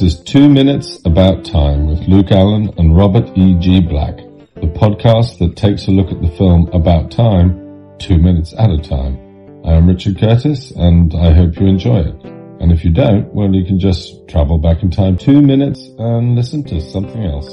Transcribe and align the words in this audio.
This 0.00 0.14
is 0.14 0.22
Two 0.22 0.48
Minutes 0.48 0.98
About 1.04 1.44
Time 1.44 1.86
with 1.86 2.08
Luke 2.08 2.32
Allen 2.32 2.72
and 2.78 2.96
Robert 2.96 3.36
E. 3.36 3.54
G. 3.60 3.82
Black, 3.82 4.16
the 4.54 4.72
podcast 4.74 5.38
that 5.40 5.56
takes 5.56 5.88
a 5.88 5.90
look 5.90 6.10
at 6.10 6.22
the 6.22 6.34
film 6.38 6.70
About 6.72 7.10
Time, 7.10 7.98
two 7.98 8.16
minutes 8.16 8.54
at 8.56 8.70
a 8.70 8.78
time. 8.78 9.18
I 9.62 9.74
am 9.74 9.86
Richard 9.86 10.18
Curtis 10.18 10.70
and 10.70 11.14
I 11.14 11.34
hope 11.34 11.60
you 11.60 11.66
enjoy 11.66 11.98
it. 11.98 12.24
And 12.24 12.72
if 12.72 12.82
you 12.82 12.90
don't, 12.90 13.30
well, 13.34 13.52
you 13.52 13.66
can 13.66 13.78
just 13.78 14.26
travel 14.26 14.56
back 14.56 14.82
in 14.82 14.90
time 14.90 15.18
two 15.18 15.42
minutes 15.42 15.86
and 15.98 16.34
listen 16.34 16.64
to 16.64 16.80
something 16.80 17.22
else. 17.22 17.50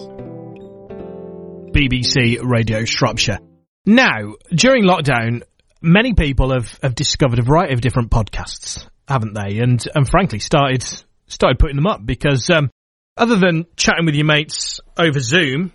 BBC 1.75 2.41
Radio 2.41 2.85
Shropshire. 2.85 3.39
Now, 3.85 4.35
during 4.55 4.85
lockdown, 4.85 5.43
many 5.81 6.13
people 6.13 6.53
have, 6.53 6.79
have 6.81 6.95
discovered 6.95 7.39
a 7.39 7.43
variety 7.43 7.73
of 7.73 7.81
different 7.81 8.09
podcasts, 8.09 8.87
haven't 9.05 9.33
they? 9.33 9.59
And, 9.59 9.85
and 9.93 10.07
frankly, 10.07 10.39
started, 10.39 10.85
started 11.27 11.59
putting 11.59 11.75
them 11.75 11.87
up 11.87 12.05
because, 12.05 12.49
um, 12.49 12.69
other 13.15 13.35
than 13.35 13.65
chatting 13.75 14.05
with 14.05 14.15
your 14.15 14.25
mates 14.25 14.79
over 14.97 15.19
Zoom, 15.19 15.73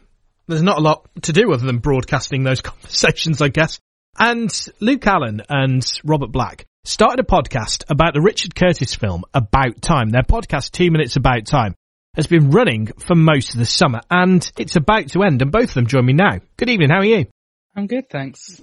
there's 0.48 0.62
not 0.62 0.78
a 0.78 0.82
lot 0.82 1.08
to 1.22 1.32
do 1.32 1.52
other 1.52 1.66
than 1.66 1.78
broadcasting 1.78 2.42
those 2.42 2.60
conversations, 2.62 3.40
I 3.40 3.48
guess. 3.48 3.78
And 4.18 4.50
Luke 4.80 5.06
Allen 5.06 5.42
and 5.48 5.84
Robert 6.04 6.30
Black 6.30 6.66
started 6.84 7.20
a 7.20 7.22
podcast 7.22 7.84
about 7.88 8.12
the 8.14 8.20
Richard 8.20 8.54
Curtis 8.54 8.94
film 8.94 9.24
About 9.32 9.80
Time. 9.80 10.10
Their 10.10 10.22
podcast, 10.22 10.72
Two 10.72 10.90
Minutes 10.90 11.16
About 11.16 11.46
Time, 11.46 11.74
has 12.14 12.26
been 12.26 12.50
running 12.50 12.86
for 12.86 13.14
most 13.14 13.54
of 13.54 13.58
the 13.58 13.64
summer 13.64 14.00
and 14.10 14.50
it's 14.58 14.76
about 14.76 15.08
to 15.08 15.22
end 15.22 15.40
and 15.40 15.50
both 15.50 15.70
of 15.70 15.74
them 15.74 15.86
join 15.86 16.04
me 16.04 16.12
now. 16.12 16.40
Good 16.56 16.68
evening, 16.68 16.90
how 16.90 16.98
are 16.98 17.04
you? 17.04 17.26
I'm 17.74 17.86
good, 17.86 18.10
thanks. 18.10 18.60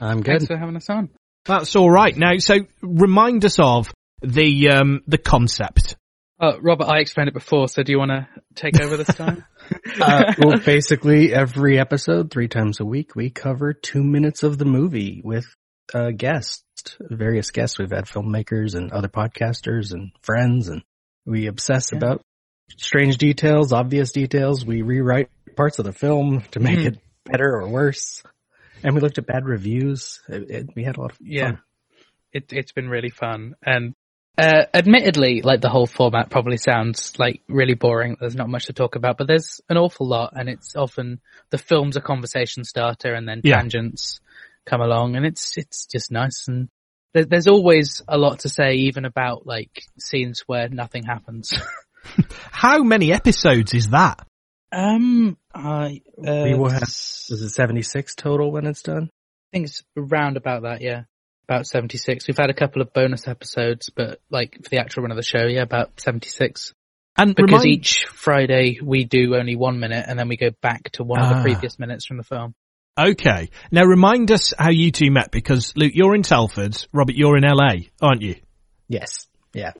I'm 0.00 0.20
good. 0.20 0.38
Thanks 0.38 0.46
for 0.46 0.56
having 0.56 0.76
us 0.76 0.88
on. 0.88 1.10
That's 1.44 1.74
alright. 1.74 2.16
Now, 2.16 2.36
so 2.38 2.58
remind 2.80 3.44
us 3.44 3.58
of 3.58 3.92
the, 4.20 4.68
um, 4.68 5.02
the 5.08 5.18
concept. 5.18 5.96
Uh, 6.42 6.60
Robert, 6.60 6.86
I 6.88 6.98
explained 6.98 7.28
it 7.28 7.34
before, 7.34 7.68
so 7.68 7.84
do 7.84 7.92
you 7.92 7.98
want 8.00 8.10
to 8.10 8.26
take 8.56 8.80
over 8.80 8.96
this 8.96 9.14
time? 9.14 9.44
Uh, 10.00 10.34
well, 10.38 10.58
basically 10.58 11.32
every 11.32 11.78
episode, 11.78 12.30
three 12.30 12.48
times 12.48 12.80
a 12.80 12.84
week, 12.84 13.14
we 13.14 13.30
cover 13.30 13.72
two 13.72 14.02
minutes 14.02 14.42
of 14.42 14.58
the 14.58 14.64
movie 14.66 15.22
with 15.24 15.46
a 15.94 16.12
guest, 16.12 16.64
various 17.00 17.50
guests. 17.52 17.78
We've 17.78 17.90
had 17.90 18.04
filmmakers 18.04 18.74
and 18.74 18.92
other 18.92 19.08
podcasters 19.08 19.92
and 19.92 20.10
friends 20.20 20.68
and 20.68 20.82
we 21.24 21.46
obsess 21.46 21.90
Yeah. 21.92 21.98
about 21.98 22.22
strange 22.76 23.16
details, 23.16 23.72
obvious 23.72 24.12
details. 24.12 24.66
We 24.66 24.82
rewrite 24.82 25.30
parts 25.56 25.78
of 25.78 25.86
the 25.86 25.92
film 25.92 26.42
to 26.50 26.60
make 26.60 26.80
Hmm. 26.80 26.86
it 26.88 26.98
better 27.24 27.56
or 27.56 27.68
worse. 27.68 28.22
And 28.82 28.94
we 28.94 29.00
looked 29.00 29.18
at 29.18 29.26
bad 29.26 29.46
reviews. 29.46 30.20
It, 30.28 30.50
it, 30.50 30.66
we 30.74 30.84
had 30.84 30.96
a 30.98 31.00
lot 31.00 31.12
of 31.12 31.18
yeah. 31.20 31.46
fun. 31.52 31.60
It, 32.32 32.52
it's 32.52 32.72
been 32.72 32.88
really 32.88 33.10
fun. 33.10 33.54
And, 33.64 33.94
uh, 34.38 34.64
admittedly, 34.72 35.42
like 35.42 35.60
the 35.60 35.68
whole 35.68 35.86
format 35.86 36.30
probably 36.30 36.56
sounds 36.56 37.18
like 37.18 37.42
really 37.48 37.74
boring. 37.74 38.16
There's 38.18 38.34
not 38.36 38.48
much 38.48 38.66
to 38.66 38.72
talk 38.72 38.96
about, 38.96 39.18
but 39.18 39.26
there's 39.26 39.60
an 39.68 39.76
awful 39.76 40.06
lot 40.08 40.32
and 40.34 40.48
it's 40.48 40.74
often 40.76 41.20
the 41.50 41.58
film's 41.58 41.96
a 41.96 42.00
conversation 42.00 42.64
starter 42.64 43.14
and 43.14 43.28
then 43.28 43.40
Yeah. 43.44 43.58
tangents 43.60 44.20
come 44.66 44.80
along 44.80 45.16
and 45.16 45.26
it's, 45.26 45.56
it's 45.58 45.86
just 45.86 46.10
nice. 46.10 46.46
And 46.48 46.68
there, 47.14 47.24
there's 47.26 47.46
always 47.46 48.02
a 48.08 48.16
lot 48.16 48.40
to 48.40 48.48
say 48.48 48.74
even 48.74 49.04
about 49.04 49.46
like 49.46 49.82
scenes 49.98 50.42
where 50.46 50.68
nothing 50.68 51.04
happens. 51.04 51.52
How 52.50 52.82
many 52.82 53.12
episodes 53.12 53.74
is 53.74 53.88
that? 53.90 54.26
um, 54.72 55.36
I, 55.54 56.00
uh, 56.18 56.42
We 56.44 56.54
will 56.54 56.70
have- 56.70 56.82
Is 56.84 57.28
it 57.30 57.50
76 57.50 58.14
total 58.14 58.50
when 58.50 58.66
it's 58.66 58.82
done? 58.82 59.10
I 59.12 59.56
think 59.56 59.66
it's 59.66 59.82
around 59.98 60.38
about 60.38 60.62
that, 60.62 60.80
yeah. 60.80 61.02
About 61.52 61.66
76. 61.66 62.26
We've 62.26 62.36
had 62.38 62.48
a 62.48 62.54
couple 62.54 62.80
of 62.80 62.94
bonus 62.94 63.28
episodes, 63.28 63.90
but 63.94 64.20
like 64.30 64.56
for 64.62 64.70
the 64.70 64.78
actual 64.78 65.02
run 65.02 65.10
of 65.10 65.18
the 65.18 65.22
show, 65.22 65.44
yeah, 65.46 65.60
about 65.60 66.00
76. 66.00 66.72
And 67.18 67.34
Because 67.34 67.50
remind, 67.50 67.66
each 67.66 68.06
Friday 68.06 68.78
we 68.82 69.04
do 69.04 69.36
only 69.36 69.54
one 69.54 69.78
minute 69.78 70.06
and 70.08 70.18
then 70.18 70.28
we 70.28 70.38
go 70.38 70.48
back 70.62 70.84
to 70.92 71.04
one 71.04 71.20
of 71.20 71.26
Ah. 71.26 71.34
the 71.36 71.42
previous 71.42 71.78
minutes 71.78 72.06
from 72.06 72.16
the 72.16 72.22
film. 72.22 72.54
okay. 72.98 73.50
Now 73.70 73.84
remind 73.84 74.30
us 74.30 74.54
how 74.58 74.70
you 74.70 74.90
two 74.92 75.10
met 75.10 75.30
because 75.30 75.74
Luke, 75.76 75.92
you're 75.94 76.14
in 76.14 76.22
Telford, 76.22 76.74
Robert, 76.90 77.16
you're 77.16 77.36
in 77.36 77.44
LA, 77.44 77.90
aren't 78.00 78.22
you? 78.22 78.36
Yes. 78.88 79.26
Yeah. 79.52 79.72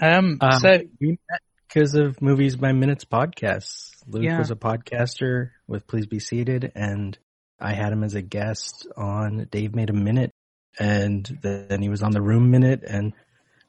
Um, 0.00 0.38
Um, 0.40 0.60
so, 0.60 0.78
we 1.00 1.18
met 1.28 1.40
because 1.68 1.96
of 1.96 2.22
Movies 2.22 2.54
by 2.54 2.70
Minutes 2.70 3.04
podcasts. 3.04 3.96
Luke 4.06 4.22
Yeah. 4.22 4.38
was 4.38 4.52
a 4.52 4.56
podcaster 4.56 5.50
with 5.66 5.88
Please 5.88 6.06
Be 6.06 6.20
Seated, 6.20 6.70
and 6.76 7.18
I 7.58 7.72
had 7.74 7.92
him 7.92 8.04
as 8.04 8.14
a 8.14 8.22
guest 8.22 8.86
on 8.96 9.48
Dave 9.50 9.74
Made 9.74 9.90
a 9.90 9.94
Minute, 9.94 10.30
and 10.78 11.24
then 11.42 11.82
he 11.82 11.88
was 11.88 12.02
on 12.02 12.12
the 12.12 12.20
Room 12.22 12.50
Minute, 12.50 12.82
and 12.86 13.12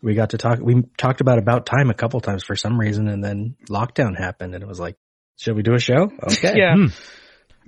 we 0.01 0.13
got 0.13 0.31
to 0.31 0.37
talk. 0.37 0.59
We 0.61 0.83
talked 0.97 1.21
about 1.21 1.37
About 1.37 1.65
Time 1.65 1.89
a 1.89 1.93
couple 1.93 2.19
times 2.19 2.43
for 2.43 2.55
some 2.55 2.79
reason, 2.79 3.07
and 3.07 3.23
then 3.23 3.55
lockdown 3.69 4.17
happened, 4.17 4.53
and 4.53 4.63
it 4.63 4.67
was 4.67 4.79
like, 4.79 4.95
should 5.37 5.55
we 5.55 5.63
do 5.63 5.73
a 5.73 5.79
show? 5.79 6.11
Okay. 6.23 6.53
yeah. 6.57 6.75
Hmm. 6.75 6.87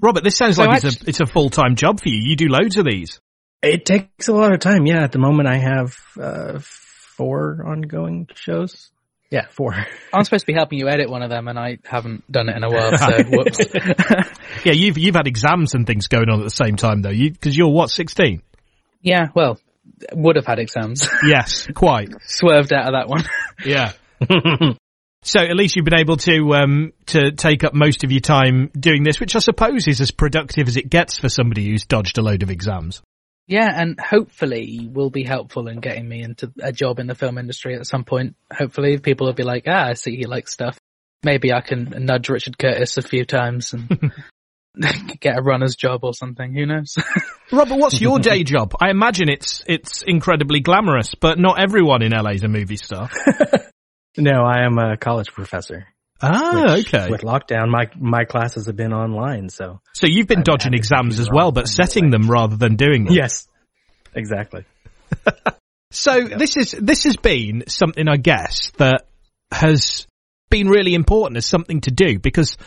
Robert, 0.01 0.23
this 0.23 0.38
sounds 0.38 0.55
So 0.55 0.63
like 0.63 0.83
it's 0.83 1.01
a 1.01 1.09
it's 1.09 1.19
a 1.19 1.25
full 1.25 1.50
time 1.50 1.75
job 1.75 2.00
for 2.01 2.09
you. 2.09 2.22
You 2.23 2.35
do 2.35 2.47
loads 2.47 2.77
of 2.77 2.85
these. 2.85 3.19
It 3.61 3.85
takes 3.85 4.29
a 4.29 4.33
lot 4.33 4.53
of 4.53 4.59
time. 4.59 4.85
Yeah. 4.85 5.03
At 5.03 5.11
the 5.11 5.19
moment, 5.19 5.50
I 5.50 5.57
have 5.57 5.97
uh, 6.19 6.59
four 6.59 7.66
ongoing 7.67 8.29
shows. 8.33 8.91
Yeah, 9.29 9.47
four. 9.50 9.73
I'm 10.13 10.23
supposed 10.23 10.44
to 10.44 10.47
be 10.47 10.53
helping 10.53 10.79
you 10.79 10.88
edit 10.88 11.09
one 11.09 11.21
of 11.21 11.29
them 11.29 11.47
and 11.50 11.59
I 11.59 11.79
haven't 11.83 12.29
done 12.31 12.50
it 12.50 12.56
in 12.56 12.63
a 12.63 12.69
while, 12.69 12.97
so 12.97 13.23
whoops. 13.29 13.59
Yeah, 14.63 14.71
you've 14.73 14.97
you've 14.97 15.16
had 15.16 15.27
exams 15.27 15.75
and 15.75 15.85
things 15.85 16.07
going 16.07 16.29
on 16.29 16.39
at 16.39 16.45
the 16.45 16.50
same 16.50 16.77
time 16.77 17.01
though. 17.01 17.09
You 17.09 17.31
because 17.31 17.56
you're 17.56 17.69
what 17.69 17.89
sixteen? 17.89 18.41
Yeah, 19.02 19.28
well, 19.34 19.60
would 20.14 20.36
have 20.36 20.46
had 20.46 20.60
exams. 20.60 21.08
Yes, 21.24 21.68
quite. 21.74 22.10
Swerved 22.22 22.74
out 22.74 22.88
of 22.88 22.94
that 22.94 23.08
one. 23.08 23.24
Yeah. 23.66 23.94
So 25.22 25.42
at 25.42 25.56
least 25.56 25.76
you've 25.76 25.86
been 25.86 26.00
able 26.00 26.18
to 26.18 26.56
um 26.56 26.94
to 27.08 27.32
take 27.34 27.66
up 27.66 27.74
most 27.74 28.06
of 28.06 28.12
your 28.12 28.22
time 28.22 28.72
doing 28.80 29.04
this, 29.04 29.20
which 29.20 29.36
I 29.36 29.40
suppose 29.40 29.88
is 29.88 30.00
as 30.00 30.12
productive 30.12 30.68
as 30.68 30.78
it 30.78 30.90
gets 30.90 31.20
for 31.20 31.28
somebody 31.28 31.68
who's 31.68 31.86
dodged 31.86 32.18
a 32.18 32.22
load 32.22 32.42
of 32.42 32.50
exams. 32.50 33.02
Yeah, 33.46 33.68
and 33.70 34.00
hopefully 34.00 34.88
will 34.90 35.10
be 35.10 35.24
helpful 35.24 35.68
in 35.68 35.81
getting 35.81 36.08
me 36.08 36.22
into 36.22 36.54
a 36.62 36.72
job 36.72 37.00
in 37.00 37.08
the 37.08 37.16
film 37.16 37.38
industry 37.38 37.76
at 37.76 37.88
some 37.88 38.06
point. 38.06 38.36
Hopefully 38.54 38.98
people 39.00 39.28
will 39.28 39.34
be 39.34 39.44
like, 39.44 39.64
ah, 39.68 39.88
I 39.88 39.94
see 39.96 40.16
he 40.16 40.26
likes 40.26 40.54
stuff. 40.54 40.78
Maybe 41.24 41.52
I 41.52 41.62
can 41.62 42.06
nudge 42.06 42.30
Richard 42.30 42.58
Curtis 42.58 42.98
a 42.98 43.02
few 43.02 43.26
times 43.26 43.74
and 43.74 44.14
get 45.20 45.38
a 45.38 45.42
runner's 45.42 45.76
job 45.76 46.04
or 46.04 46.14
something. 46.14 46.54
Who 46.54 46.66
knows? 46.66 46.96
Robert, 47.52 47.76
what's 47.78 48.00
your 48.00 48.20
day 48.32 48.44
job? 48.44 48.74
I 48.80 48.90
imagine 48.90 49.30
it's 49.30 49.64
it's 49.68 50.04
incredibly 50.06 50.60
glamorous, 50.60 51.16
but 51.16 51.40
not 51.40 51.60
everyone 51.60 52.02
in 52.02 52.12
LA 52.12 52.32
is 52.32 52.44
a 52.44 52.48
movie 52.48 52.78
star. 52.78 53.10
no, 54.18 54.44
I 54.44 54.66
am 54.66 54.78
a 54.78 54.98
college 54.98 55.32
professor. 55.32 55.88
Ah, 56.22 56.76
which, 56.76 56.94
okay. 56.94 57.10
With 57.10 57.22
lockdown, 57.22 57.70
my 57.70 57.90
my 57.96 58.26
classes 58.26 58.66
have 58.68 58.76
been 58.76 58.94
online, 58.94 59.50
so 59.50 59.80
So 59.94 60.06
you've 60.08 60.28
been 60.28 60.40
I'm 60.40 60.44
dodging 60.44 60.74
exams 60.74 61.20
as 61.20 61.30
well, 61.32 61.52
but 61.52 61.68
setting 61.68 62.10
them 62.10 62.30
rather 62.30 62.58
than 62.58 62.76
doing 62.76 63.06
them. 63.06 63.14
yes, 63.14 63.48
exactly. 64.14 64.66
So 65.92 66.22
this 66.22 66.56
is 66.56 66.72
this 66.80 67.06
has 67.06 67.16
been 67.16 67.64
something 67.68 68.08
I 68.08 68.18
guess 68.18 68.72
that 68.78 69.08
has 69.52 70.06
been 70.52 70.68
really 70.68 70.94
important 70.94 71.38
as 71.38 71.48
something 71.48 71.81
to 71.81 71.92
do 71.92 72.20
because 72.20 72.58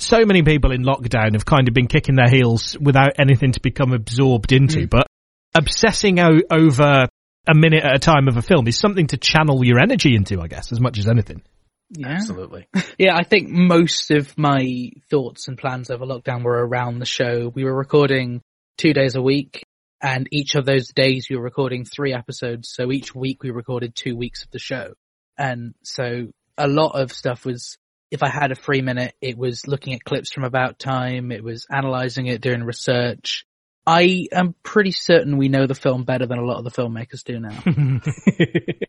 so 0.00 0.24
many 0.24 0.42
people 0.42 0.72
in 0.72 0.82
lockdown 0.82 1.32
have 1.34 1.44
kind 1.44 1.68
of 1.68 1.74
been 1.74 1.86
kicking 1.86 2.16
their 2.16 2.28
heels 2.28 2.76
without 2.80 3.12
anything 3.18 3.52
to 3.52 3.60
become 3.60 3.92
absorbed 3.92 4.52
into. 4.52 4.80
Mm. 4.80 4.90
But 4.90 5.06
obsessing 5.54 6.18
o- 6.20 6.42
over 6.50 7.06
a 7.48 7.54
minute 7.54 7.84
at 7.84 7.94
a 7.94 7.98
time 7.98 8.28
of 8.28 8.36
a 8.36 8.42
film 8.42 8.66
is 8.68 8.78
something 8.78 9.06
to 9.08 9.16
channel 9.16 9.64
your 9.64 9.80
energy 9.80 10.14
into, 10.14 10.40
I 10.40 10.46
guess, 10.46 10.72
as 10.72 10.80
much 10.80 10.98
as 10.98 11.08
anything. 11.08 11.42
yeah. 11.90 12.08
Absolutely. 12.08 12.66
Yeah, 12.98 13.16
I 13.16 13.22
think 13.22 13.48
most 13.48 14.10
of 14.10 14.36
my 14.36 14.90
thoughts 15.08 15.48
and 15.48 15.56
plans 15.56 15.90
over 15.90 16.04
lockdown 16.04 16.42
were 16.42 16.66
around 16.66 16.98
the 16.98 17.06
show. 17.06 17.50
We 17.54 17.64
were 17.64 17.74
recording 17.74 18.42
two 18.76 18.92
days 18.92 19.16
a 19.16 19.22
week 19.22 19.64
and 20.02 20.28
each 20.30 20.54
of 20.54 20.66
those 20.66 20.88
days 20.88 21.28
we 21.30 21.36
were 21.36 21.42
recording 21.42 21.84
three 21.84 22.12
episodes. 22.12 22.68
So 22.70 22.92
each 22.92 23.14
week 23.14 23.42
we 23.42 23.50
recorded 23.50 23.94
two 23.94 24.16
weeks 24.16 24.42
of 24.42 24.50
the 24.50 24.58
show. 24.58 24.92
And 25.38 25.74
so 25.82 26.28
a 26.58 26.68
lot 26.68 27.00
of 27.00 27.12
stuff 27.12 27.46
was, 27.46 27.78
if 28.10 28.22
I 28.22 28.28
had 28.28 28.50
a 28.52 28.56
free 28.56 28.82
minute, 28.82 29.14
it 29.20 29.36
was 29.38 29.66
looking 29.66 29.94
at 29.94 30.04
clips 30.04 30.32
from 30.32 30.44
about 30.44 30.78
time. 30.78 31.30
It 31.32 31.44
was 31.44 31.66
analyzing 31.70 32.26
it, 32.26 32.40
doing 32.40 32.62
research. 32.64 33.44
I 33.86 34.26
am 34.32 34.54
pretty 34.62 34.92
certain 34.92 35.36
we 35.36 35.48
know 35.48 35.66
the 35.66 35.74
film 35.74 36.04
better 36.04 36.26
than 36.26 36.38
a 36.38 36.44
lot 36.44 36.58
of 36.58 36.64
the 36.64 36.70
filmmakers 36.70 37.24
do 37.24 37.40
now. 37.40 37.62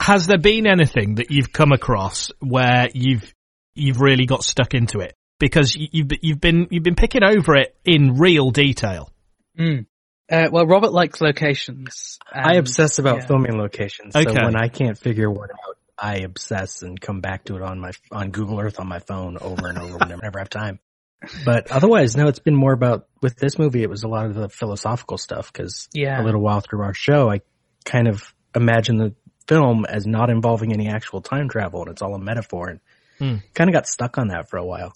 Has 0.00 0.26
there 0.26 0.38
been 0.38 0.66
anything 0.66 1.16
that 1.16 1.30
you've 1.30 1.52
come 1.52 1.72
across 1.72 2.30
where 2.40 2.88
you've 2.92 3.32
you've 3.74 4.00
really 4.00 4.26
got 4.26 4.42
stuck 4.42 4.74
into 4.74 5.00
it 5.00 5.14
because 5.38 5.76
you- 5.76 5.88
you've 5.92 6.10
you've 6.22 6.40
been 6.40 6.68
you've 6.70 6.82
been 6.82 6.94
picking 6.96 7.22
over 7.22 7.54
it 7.56 7.76
in 7.84 8.14
real 8.14 8.50
detail? 8.50 9.10
Mm. 9.58 9.86
Uh, 10.30 10.48
well, 10.50 10.66
Robert 10.66 10.92
likes 10.92 11.20
locations. 11.20 12.18
I 12.32 12.54
obsess 12.54 12.98
about 12.98 13.20
yeah. 13.20 13.26
filming 13.26 13.58
locations. 13.58 14.12
So 14.14 14.20
Okay. 14.20 14.44
when 14.44 14.56
I 14.56 14.68
can't 14.68 14.96
figure 14.96 15.30
one 15.30 15.50
out, 15.50 15.76
I 16.00 16.16
obsess 16.18 16.82
and 16.82 17.00
come 17.00 17.20
back 17.20 17.44
to 17.44 17.56
it 17.56 17.62
on 17.62 17.78
my 17.80 17.90
on 18.10 18.30
Google 18.30 18.60
Earth 18.60 18.80
on 18.80 18.88
my 18.88 18.98
phone 19.00 19.36
over 19.38 19.68
and 19.68 19.78
over 19.78 19.98
whenever 19.98 20.38
I 20.38 20.40
have 20.40 20.50
time. 20.50 20.78
But 21.44 21.70
otherwise, 21.70 22.16
no, 22.16 22.28
it's 22.28 22.38
been 22.38 22.56
more 22.56 22.72
about 22.72 23.06
with 23.20 23.36
this 23.36 23.58
movie. 23.58 23.82
It 23.82 23.90
was 23.90 24.02
a 24.04 24.08
lot 24.08 24.26
of 24.26 24.34
the 24.34 24.48
philosophical 24.48 25.18
stuff 25.18 25.52
because 25.52 25.88
Yeah. 25.92 26.22
a 26.22 26.24
little 26.24 26.40
while 26.40 26.60
through 26.60 26.80
our 26.82 26.94
show, 26.94 27.30
I 27.30 27.42
kind 27.84 28.08
of 28.08 28.32
imagine 28.54 28.96
the 28.96 29.14
film 29.46 29.84
as 29.84 30.06
not 30.06 30.30
involving 30.30 30.72
any 30.72 30.88
actual 30.88 31.20
time 31.20 31.48
travel, 31.48 31.82
and 31.82 31.90
it's 31.90 32.00
all 32.02 32.14
a 32.14 32.18
metaphor. 32.18 32.68
And 32.70 32.80
Hmm. 33.18 33.36
Kind 33.52 33.68
of 33.68 33.74
got 33.74 33.86
stuck 33.86 34.16
on 34.16 34.28
that 34.28 34.48
for 34.48 34.56
a 34.56 34.64
while. 34.64 34.94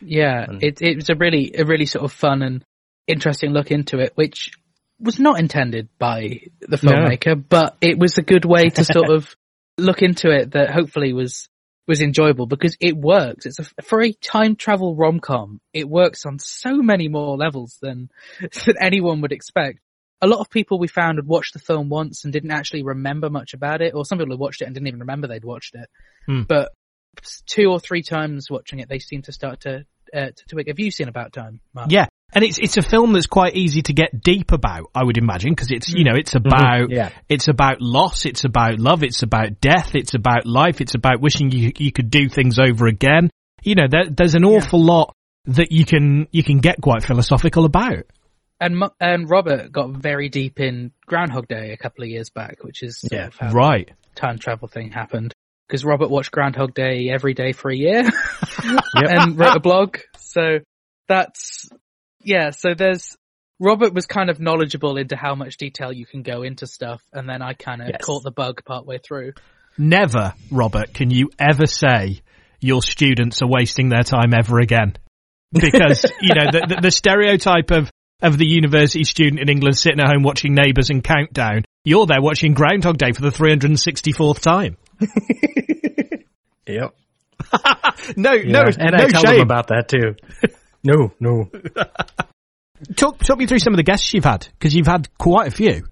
Yeah, 0.00 0.44
And- 0.48 0.62
it 0.64 0.80
it 0.80 0.96
was 0.96 1.10
a 1.10 1.14
really 1.14 1.52
a 1.58 1.64
really 1.66 1.84
sort 1.84 2.04
of 2.06 2.12
fun 2.12 2.40
and 2.40 2.64
interesting 3.06 3.50
look 3.50 3.70
into 3.70 3.98
it, 3.98 4.12
which 4.14 4.50
was 4.98 5.20
not 5.20 5.38
intended 5.38 5.90
by 5.98 6.40
the 6.60 6.78
No. 6.82 6.92
filmmaker, 6.92 7.42
but 7.46 7.76
it 7.82 7.98
was 7.98 8.16
a 8.16 8.22
good 8.22 8.46
way 8.46 8.70
to 8.70 8.82
sort 8.84 9.10
of 9.16 9.36
look 9.78 10.02
into 10.02 10.30
it 10.30 10.52
that 10.52 10.70
hopefully 10.70 11.12
was 11.12 11.48
was 11.86 12.00
enjoyable 12.00 12.46
because 12.46 12.76
it 12.80 12.96
works. 12.96 13.46
It's 13.46 13.58
a 13.58 13.82
for 13.82 14.02
a 14.02 14.12
time 14.12 14.56
travel 14.56 14.96
rom 14.96 15.20
com. 15.20 15.60
It 15.72 15.88
works 15.88 16.26
on 16.26 16.38
so 16.38 16.76
many 16.76 17.08
more 17.08 17.36
levels 17.36 17.78
than 17.80 18.10
than 18.40 18.76
anyone 18.80 19.20
would 19.20 19.32
expect. 19.32 19.80
A 20.22 20.26
lot 20.26 20.40
of 20.40 20.48
people 20.48 20.78
we 20.78 20.88
found 20.88 21.18
had 21.18 21.26
watched 21.26 21.52
the 21.52 21.58
film 21.58 21.90
once 21.90 22.24
and 22.24 22.32
didn't 22.32 22.50
actually 22.50 22.82
remember 22.82 23.28
much 23.28 23.52
about 23.52 23.82
it, 23.82 23.94
or 23.94 24.04
some 24.04 24.18
people 24.18 24.32
had 24.32 24.40
watched 24.40 24.62
it 24.62 24.64
and 24.64 24.74
didn't 24.74 24.88
even 24.88 25.00
remember 25.00 25.26
they'd 25.26 25.44
watched 25.44 25.74
it. 25.74 25.88
Hmm. 26.24 26.42
But 26.42 26.72
two 27.46 27.70
or 27.70 27.78
three 27.78 28.02
times 28.02 28.50
watching 28.50 28.80
it, 28.80 28.88
they 28.88 28.98
seem 28.98 29.22
to 29.22 29.32
start 29.32 29.60
to 29.60 29.84
uh, 30.14 30.30
to, 30.34 30.44
to 30.48 30.64
have 30.68 30.78
you 30.78 30.90
seen 30.90 31.08
About 31.08 31.32
Time? 31.32 31.60
Mark? 31.74 31.90
Yeah, 31.90 32.06
and 32.36 32.44
it's 32.44 32.58
it's 32.58 32.76
a 32.76 32.82
film 32.82 33.14
that's 33.14 33.26
quite 33.26 33.56
easy 33.56 33.80
to 33.80 33.94
get 33.94 34.20
deep 34.20 34.52
about. 34.52 34.90
I 34.94 35.02
would 35.02 35.16
imagine 35.16 35.52
because 35.52 35.70
it's 35.70 35.88
you 35.88 36.04
mm. 36.04 36.08
know 36.10 36.16
it's 36.16 36.34
mm-hmm. 36.34 36.46
about 36.46 36.90
Yeah. 36.90 37.10
it's 37.30 37.48
about 37.48 37.80
loss, 37.80 38.26
it's 38.26 38.44
about 38.44 38.78
love, 38.78 39.02
it's 39.02 39.22
about 39.22 39.58
death, 39.58 39.94
it's 39.94 40.12
about 40.12 40.44
life, 40.44 40.82
it's 40.82 40.94
about 40.94 41.22
wishing 41.22 41.50
you 41.50 41.72
you 41.78 41.90
could 41.90 42.10
do 42.10 42.28
things 42.28 42.58
over 42.58 42.86
again. 42.86 43.30
You 43.62 43.74
know, 43.74 43.86
there, 43.90 44.10
there's 44.10 44.34
an 44.34 44.44
awful 44.44 44.84
lot 44.84 45.16
that 45.46 45.72
you 45.72 45.86
can 45.86 46.28
you 46.30 46.44
can 46.44 46.58
get 46.58 46.78
quite 46.82 47.02
philosophical 47.02 47.64
about. 47.64 48.04
And 48.60 48.84
and 49.00 49.30
Robert 49.30 49.72
got 49.72 49.90
very 49.90 50.28
deep 50.28 50.60
in 50.60 50.92
Groundhog 51.06 51.48
Day 51.48 51.72
a 51.72 51.78
couple 51.78 52.04
of 52.04 52.10
years 52.10 52.28
back, 52.28 52.62
which 52.62 52.82
is 52.82 53.02
Yeah. 53.10 53.30
Right. 53.50 53.90
time 54.14 54.38
travel 54.38 54.68
thing 54.68 54.92
happened. 54.92 55.32
Because 55.66 55.86
Robert 55.86 56.10
watched 56.10 56.32
Groundhog 56.32 56.74
Day 56.74 57.08
every 57.08 57.32
day 57.32 57.52
for 57.52 57.70
a 57.70 57.76
year 57.76 58.02
and 58.94 59.38
wrote 59.38 59.56
a 59.56 59.60
blog. 59.60 59.96
So 60.18 60.58
that's 61.08 61.70
yeah. 62.20 62.50
So 62.50 62.74
there's 62.74 63.16
Robert 63.58 63.94
was 63.94 64.06
kind 64.06 64.28
of 64.30 64.38
knowledgeable 64.40 64.96
into 64.96 65.16
how 65.16 65.34
much 65.34 65.56
detail 65.56 65.92
you 65.92 66.06
can 66.06 66.22
go 66.22 66.42
into 66.42 66.66
stuff, 66.66 67.00
and 67.12 67.28
then 67.28 67.42
I 67.42 67.54
kind 67.54 67.80
of 67.82 67.88
Yes. 67.88 68.04
caught 68.04 68.22
the 68.22 68.30
bug 68.30 68.62
partway 68.64 68.98
through. 68.98 69.32
Never, 69.78 70.34
Robert, 70.50 70.92
can 70.94 71.10
you 71.10 71.30
ever 71.38 71.66
say 71.66 72.20
your 72.60 72.82
students 72.82 73.42
are 73.42 73.48
wasting 73.48 73.88
their 73.88 74.02
time 74.02 74.32
ever 74.34 74.58
again. 74.58 74.96
Because, 75.52 76.04
you 76.20 76.34
know, 76.34 76.50
the, 76.50 76.66
the, 76.74 76.80
the 76.82 76.90
stereotype 76.90 77.70
of, 77.70 77.90
of 78.22 78.38
the 78.38 78.46
university 78.46 79.04
student 79.04 79.40
in 79.40 79.48
England 79.48 79.76
sitting 79.76 80.00
at 80.00 80.08
home 80.08 80.22
watching 80.22 80.54
Neighbours 80.54 80.90
and 80.90 81.04
Countdown, 81.04 81.64
you're 81.84 82.06
there 82.06 82.20
watching 82.22 82.54
Groundhog 82.54 82.98
Day 82.98 83.12
for 83.12 83.22
the 83.22 83.30
364th 83.30 84.40
time. 84.40 84.76
Yep. 86.68 86.94
No, 88.16 88.32
Yeah. 88.32 88.52
no, 88.52 88.60
and 88.78 88.92
no 88.96 89.04
I 89.04 89.08
tell 89.08 89.22
shame. 89.22 89.32
them 89.34 89.40
about 89.42 89.68
that 89.68 89.88
too. 89.88 90.16
No, 90.86 91.12
no. 91.20 91.50
talk, 92.96 93.18
talk 93.18 93.38
me 93.38 93.46
through 93.46 93.58
some 93.58 93.72
of 93.72 93.76
the 93.76 93.82
guests 93.82 94.12
you've 94.14 94.24
had, 94.24 94.46
because 94.58 94.74
you've 94.74 94.86
had 94.86 95.08
quite 95.18 95.48
a 95.48 95.50
few. 95.50 95.86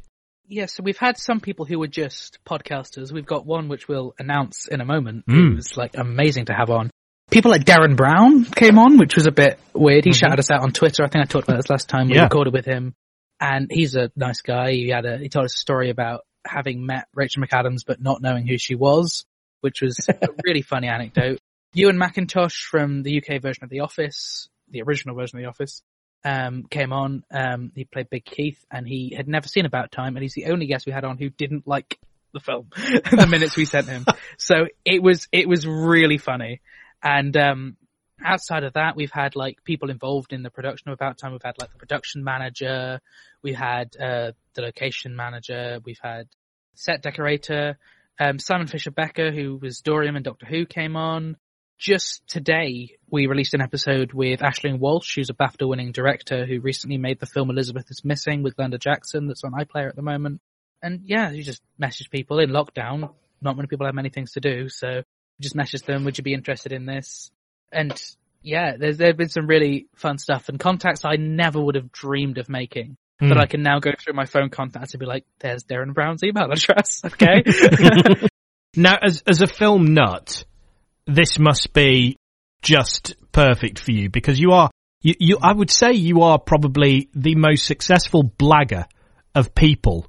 Yeah, 0.46 0.66
so 0.66 0.82
we've 0.82 0.98
had 0.98 1.16
some 1.16 1.40
people 1.40 1.64
who 1.64 1.78
were 1.78 1.86
just 1.88 2.38
podcasters. 2.44 3.10
We've 3.12 3.24
got 3.26 3.46
one 3.46 3.68
which 3.68 3.88
we'll 3.88 4.14
announce 4.18 4.68
in 4.68 4.80
a 4.80 4.84
moment. 4.84 5.26
Mm. 5.26 5.52
It 5.52 5.56
was 5.56 5.76
like 5.76 5.96
amazing 5.96 6.46
to 6.46 6.52
have 6.54 6.70
on. 6.70 6.90
People 7.30 7.50
like 7.50 7.64
Derren 7.64 7.96
Brown 7.96 8.44
came 8.44 8.78
on, 8.78 8.98
which 8.98 9.16
was 9.16 9.26
a 9.26 9.32
bit 9.32 9.58
weird. 9.72 10.04
He 10.04 10.12
shouted 10.12 10.38
us 10.38 10.50
out 10.50 10.60
on 10.62 10.72
Twitter. 10.72 11.02
I 11.02 11.08
think 11.08 11.22
I 11.22 11.26
talked 11.26 11.48
about 11.48 11.56
this 11.56 11.70
last 11.70 11.88
time 11.88 12.08
we 12.08 12.16
Yeah. 12.16 12.24
recorded 12.24 12.52
with 12.52 12.66
him. 12.66 12.94
And 13.40 13.68
he's 13.70 13.94
a 13.96 14.10
nice 14.14 14.42
guy. 14.42 14.72
He 14.72 14.90
had 14.90 15.06
a, 15.06 15.16
he 15.18 15.28
told 15.30 15.46
us 15.46 15.54
a 15.54 15.58
story 15.58 15.88
about 15.90 16.20
having 16.46 16.84
met 16.84 17.06
Rachel 17.14 17.42
McAdams 17.42 17.80
but 17.86 18.00
not 18.02 18.20
knowing 18.20 18.46
who 18.46 18.58
she 18.58 18.74
was, 18.74 19.24
which 19.62 19.80
was 19.80 19.98
a 20.08 20.28
really 20.44 20.62
funny 20.62 20.88
anecdote. 20.88 21.38
Ewen 21.72 21.96
MacIntosh 21.96 22.66
from 22.70 23.02
the 23.02 23.16
UK 23.18 23.40
version 23.40 23.64
of 23.64 23.70
The 23.70 23.80
Office, 23.80 24.48
the 24.70 24.82
original 24.82 25.14
version 25.14 25.38
of 25.38 25.42
The 25.42 25.48
Office, 25.48 25.82
um, 26.24 26.64
came 26.70 26.92
on. 26.92 27.24
Um, 27.30 27.72
he 27.74 27.84
played 27.84 28.10
Big 28.10 28.24
Keith, 28.24 28.64
and 28.70 28.86
he 28.86 29.14
had 29.16 29.28
never 29.28 29.46
seen 29.46 29.66
About 29.66 29.92
Time, 29.92 30.16
and 30.16 30.22
he's 30.22 30.34
the 30.34 30.46
only 30.46 30.66
guest 30.66 30.86
we 30.86 30.92
had 30.92 31.04
on 31.04 31.18
who 31.18 31.30
didn't 31.30 31.66
like 31.66 31.98
the 32.32 32.40
film 32.40 32.68
the 32.76 33.26
minutes 33.30 33.56
we 33.56 33.64
sent 33.64 33.88
him. 33.88 34.04
So 34.36 34.66
it 34.84 35.00
was 35.02 35.28
it 35.30 35.48
was 35.48 35.66
really 35.66 36.18
funny. 36.18 36.60
And 37.02 37.36
um, 37.36 37.76
outside 38.22 38.64
of 38.64 38.72
that, 38.72 38.96
we've 38.96 39.12
had 39.12 39.36
like 39.36 39.62
people 39.62 39.90
involved 39.90 40.32
in 40.32 40.42
the 40.42 40.50
production 40.50 40.90
of 40.90 40.94
About 40.94 41.18
Time. 41.18 41.32
We've 41.32 41.42
had 41.42 41.54
like 41.60 41.70
the 41.70 41.78
production 41.78 42.24
manager, 42.24 43.00
we 43.42 43.52
had 43.52 43.94
uh, 43.96 44.32
the 44.54 44.62
location 44.62 45.14
manager, 45.14 45.78
we've 45.84 46.00
had 46.02 46.26
set 46.74 47.02
decorator. 47.02 47.78
Um, 48.18 48.38
Simon 48.38 48.66
Fisher 48.66 48.90
Becker, 48.90 49.30
who 49.30 49.56
was 49.56 49.80
Dorian 49.80 50.16
and 50.16 50.24
Doctor 50.24 50.46
Who, 50.46 50.66
came 50.66 50.96
on 50.96 51.36
just 51.84 52.26
today 52.26 52.96
we 53.10 53.26
released 53.26 53.52
an 53.52 53.60
episode 53.60 54.14
with 54.14 54.40
Aisling 54.40 54.78
Walsh, 54.78 55.16
who's 55.16 55.28
a 55.28 55.34
BAFTA 55.34 55.68
winning 55.68 55.92
director 55.92 56.46
who 56.46 56.58
recently 56.58 56.96
made 56.96 57.20
the 57.20 57.26
film 57.26 57.50
Elizabeth 57.50 57.84
is 57.90 58.02
Missing 58.02 58.42
with 58.42 58.56
Glenda 58.56 58.80
Jackson 58.80 59.28
that's 59.28 59.44
on 59.44 59.52
iPlayer 59.52 59.90
at 59.90 59.94
the 59.94 60.00
moment. 60.00 60.40
And 60.82 61.02
yeah, 61.04 61.30
you 61.30 61.42
just 61.42 61.60
message 61.78 62.08
people 62.08 62.38
in 62.38 62.48
lockdown. 62.48 63.12
Not 63.42 63.56
many 63.56 63.68
people 63.68 63.84
have 63.84 63.94
many 63.94 64.08
things 64.08 64.32
to 64.32 64.40
do, 64.40 64.70
so 64.70 64.88
you 64.88 65.42
just 65.42 65.54
message 65.54 65.82
them, 65.82 66.06
would 66.06 66.16
you 66.16 66.24
be 66.24 66.32
interested 66.32 66.72
in 66.72 66.86
this? 66.86 67.30
And 67.70 67.92
yeah, 68.40 68.78
there's 68.78 68.96
there 68.96 69.08
have 69.08 69.18
been 69.18 69.28
some 69.28 69.46
really 69.46 69.88
fun 69.94 70.16
stuff 70.16 70.48
and 70.48 70.58
contacts 70.58 71.04
I 71.04 71.16
never 71.16 71.60
would 71.60 71.74
have 71.74 71.92
dreamed 71.92 72.38
of 72.38 72.48
making. 72.48 72.96
Hmm. 73.20 73.28
But 73.28 73.36
I 73.36 73.44
can 73.44 73.62
now 73.62 73.78
go 73.78 73.90
through 74.02 74.14
my 74.14 74.24
phone 74.24 74.48
contacts 74.48 74.94
and 74.94 75.00
be 75.00 75.06
like, 75.06 75.26
there's 75.38 75.64
Derren 75.64 75.92
Brown's 75.92 76.24
email 76.24 76.50
address, 76.50 77.02
okay? 77.04 77.44
Now, 78.76 78.96
as 79.00 79.22
as 79.24 79.40
a 79.40 79.46
film 79.46 79.94
nut, 79.94 80.44
this 81.06 81.38
must 81.38 81.72
be 81.72 82.16
just 82.62 83.14
perfect 83.32 83.78
for 83.78 83.92
you 83.92 84.08
because 84.08 84.40
you 84.40 84.52
are 84.52 84.70
you, 85.02 85.14
you 85.18 85.38
I 85.42 85.52
would 85.52 85.70
say 85.70 85.92
you 85.92 86.22
are 86.22 86.38
probably 86.38 87.10
the 87.14 87.34
most 87.34 87.66
successful 87.66 88.24
blagger 88.24 88.86
of 89.34 89.54
people 89.54 90.06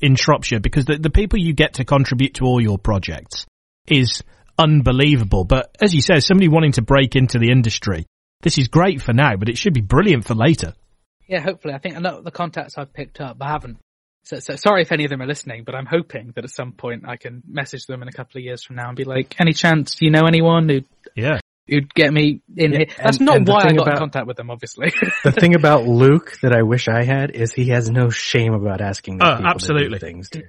in 0.00 0.14
Shropshire 0.14 0.60
because 0.60 0.84
the 0.84 0.98
the 0.98 1.10
people 1.10 1.38
you 1.38 1.52
get 1.52 1.74
to 1.74 1.84
contribute 1.84 2.34
to 2.34 2.44
all 2.44 2.60
your 2.60 2.78
projects 2.78 3.46
is 3.88 4.22
unbelievable. 4.58 5.44
But 5.44 5.74
as 5.80 5.94
you 5.94 6.00
say, 6.00 6.20
somebody 6.20 6.48
wanting 6.48 6.72
to 6.72 6.82
break 6.82 7.16
into 7.16 7.38
the 7.38 7.50
industry, 7.50 8.06
this 8.42 8.58
is 8.58 8.68
great 8.68 9.02
for 9.02 9.12
now, 9.12 9.36
but 9.36 9.48
it 9.48 9.58
should 9.58 9.74
be 9.74 9.80
brilliant 9.80 10.24
for 10.24 10.34
later. 10.34 10.74
Yeah, 11.26 11.40
hopefully. 11.40 11.74
I 11.74 11.78
think 11.78 11.96
a 11.96 12.00
lot 12.00 12.14
of 12.14 12.24
the 12.24 12.30
contacts 12.30 12.78
I've 12.78 12.92
picked 12.92 13.20
up, 13.20 13.36
I 13.40 13.48
haven't. 13.48 13.78
So, 14.26 14.40
so 14.40 14.56
sorry 14.56 14.82
if 14.82 14.90
any 14.90 15.04
of 15.04 15.10
them 15.10 15.22
are 15.22 15.26
listening, 15.26 15.62
but 15.64 15.74
I'm 15.76 15.86
hoping 15.86 16.32
that 16.34 16.42
at 16.44 16.50
some 16.50 16.72
point 16.72 17.04
I 17.08 17.16
can 17.16 17.42
message 17.48 17.86
them 17.86 18.02
in 18.02 18.08
a 18.08 18.12
couple 18.12 18.38
of 18.38 18.44
years 18.44 18.64
from 18.64 18.74
now 18.76 18.88
and 18.88 18.96
be 18.96 19.04
like, 19.04 19.36
any 19.40 19.52
chance 19.52 19.94
do 19.94 20.04
you 20.04 20.10
know 20.10 20.26
anyone 20.26 20.68
who 20.68 20.80
Yeah. 21.14 21.38
who'd 21.68 21.94
get 21.94 22.12
me 22.12 22.40
in 22.56 22.72
Yeah, 22.72 22.78
here? 22.78 22.86
That's 22.98 23.18
and- 23.18 23.26
not 23.26 23.36
and 23.36 23.46
why 23.48 23.60
I 23.60 23.68
thing 23.68 23.76
got 23.76 23.88
in 23.88 23.96
contact 23.98 24.26
with 24.26 24.36
them, 24.36 24.50
obviously. 24.50 24.92
The 25.24 25.30
thing 25.32 25.54
about 25.54 25.84
Luke 25.86 26.32
that 26.42 26.52
I 26.52 26.62
wish 26.62 26.88
I 26.88 27.04
had 27.04 27.30
is 27.36 27.52
he 27.52 27.68
has 27.68 27.88
no 27.88 28.10
shame 28.10 28.52
about 28.52 28.80
asking 28.80 29.18
these 29.18 29.28
Oh, 29.28 29.36
people 29.36 29.50
absolutely. 29.50 29.98
to 30.00 30.04
do 30.04 30.06
things. 30.06 30.28
Too. 30.30 30.42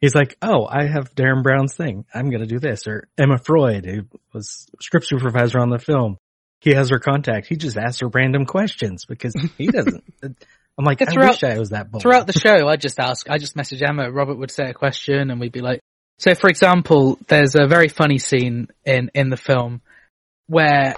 He's 0.00 0.14
like, 0.14 0.36
oh, 0.40 0.66
I 0.70 0.84
have 0.86 1.14
Derren 1.16 1.42
Brown's 1.42 1.74
thing. 1.74 2.04
I'm 2.14 2.28
going 2.30 2.42
to 2.42 2.46
do 2.46 2.60
this. 2.60 2.86
Or 2.86 3.08
Emma 3.18 3.38
Freud, 3.38 3.84
who 3.84 4.02
was 4.32 4.66
script 4.80 5.06
supervisor 5.06 5.58
on 5.58 5.70
the 5.70 5.78
film. 5.78 6.18
He 6.60 6.70
has 6.74 6.90
her 6.90 6.98
contact. 7.00 7.46
He 7.48 7.56
just 7.56 7.76
asks 7.76 8.00
her 8.00 8.08
random 8.08 8.44
questions 8.46 9.06
because 9.06 9.34
he 9.58 9.66
doesn't. 9.66 10.04
I'm 10.78 10.84
like, 10.84 11.00
I 11.02 11.06
throughout- 11.06 11.30
wish 11.40 11.44
I 11.44 11.58
was 11.58 11.70
that 11.70 11.90
bold. 11.90 12.02
Throughout 12.02 12.26
the 12.26 12.32
show, 12.32 12.66
I 12.68 12.76
just 12.76 12.98
ask, 12.98 13.30
I 13.30 13.38
just 13.38 13.54
message 13.56 13.82
Emma. 13.82 14.10
Robert 14.10 14.36
would 14.38 14.50
say 14.50 14.64
a 14.70 14.74
question, 14.74 15.30
and 15.30 15.38
we'd 15.40 15.52
be 15.52 15.60
like, 15.60 15.80
so 16.18 16.34
for 16.34 16.48
example, 16.48 17.18
there's 17.28 17.54
a 17.54 17.66
very 17.66 17.88
funny 17.88 18.18
scene 18.18 18.68
in 18.84 19.10
in 19.14 19.30
the 19.30 19.36
film 19.36 19.82
where 20.46 20.94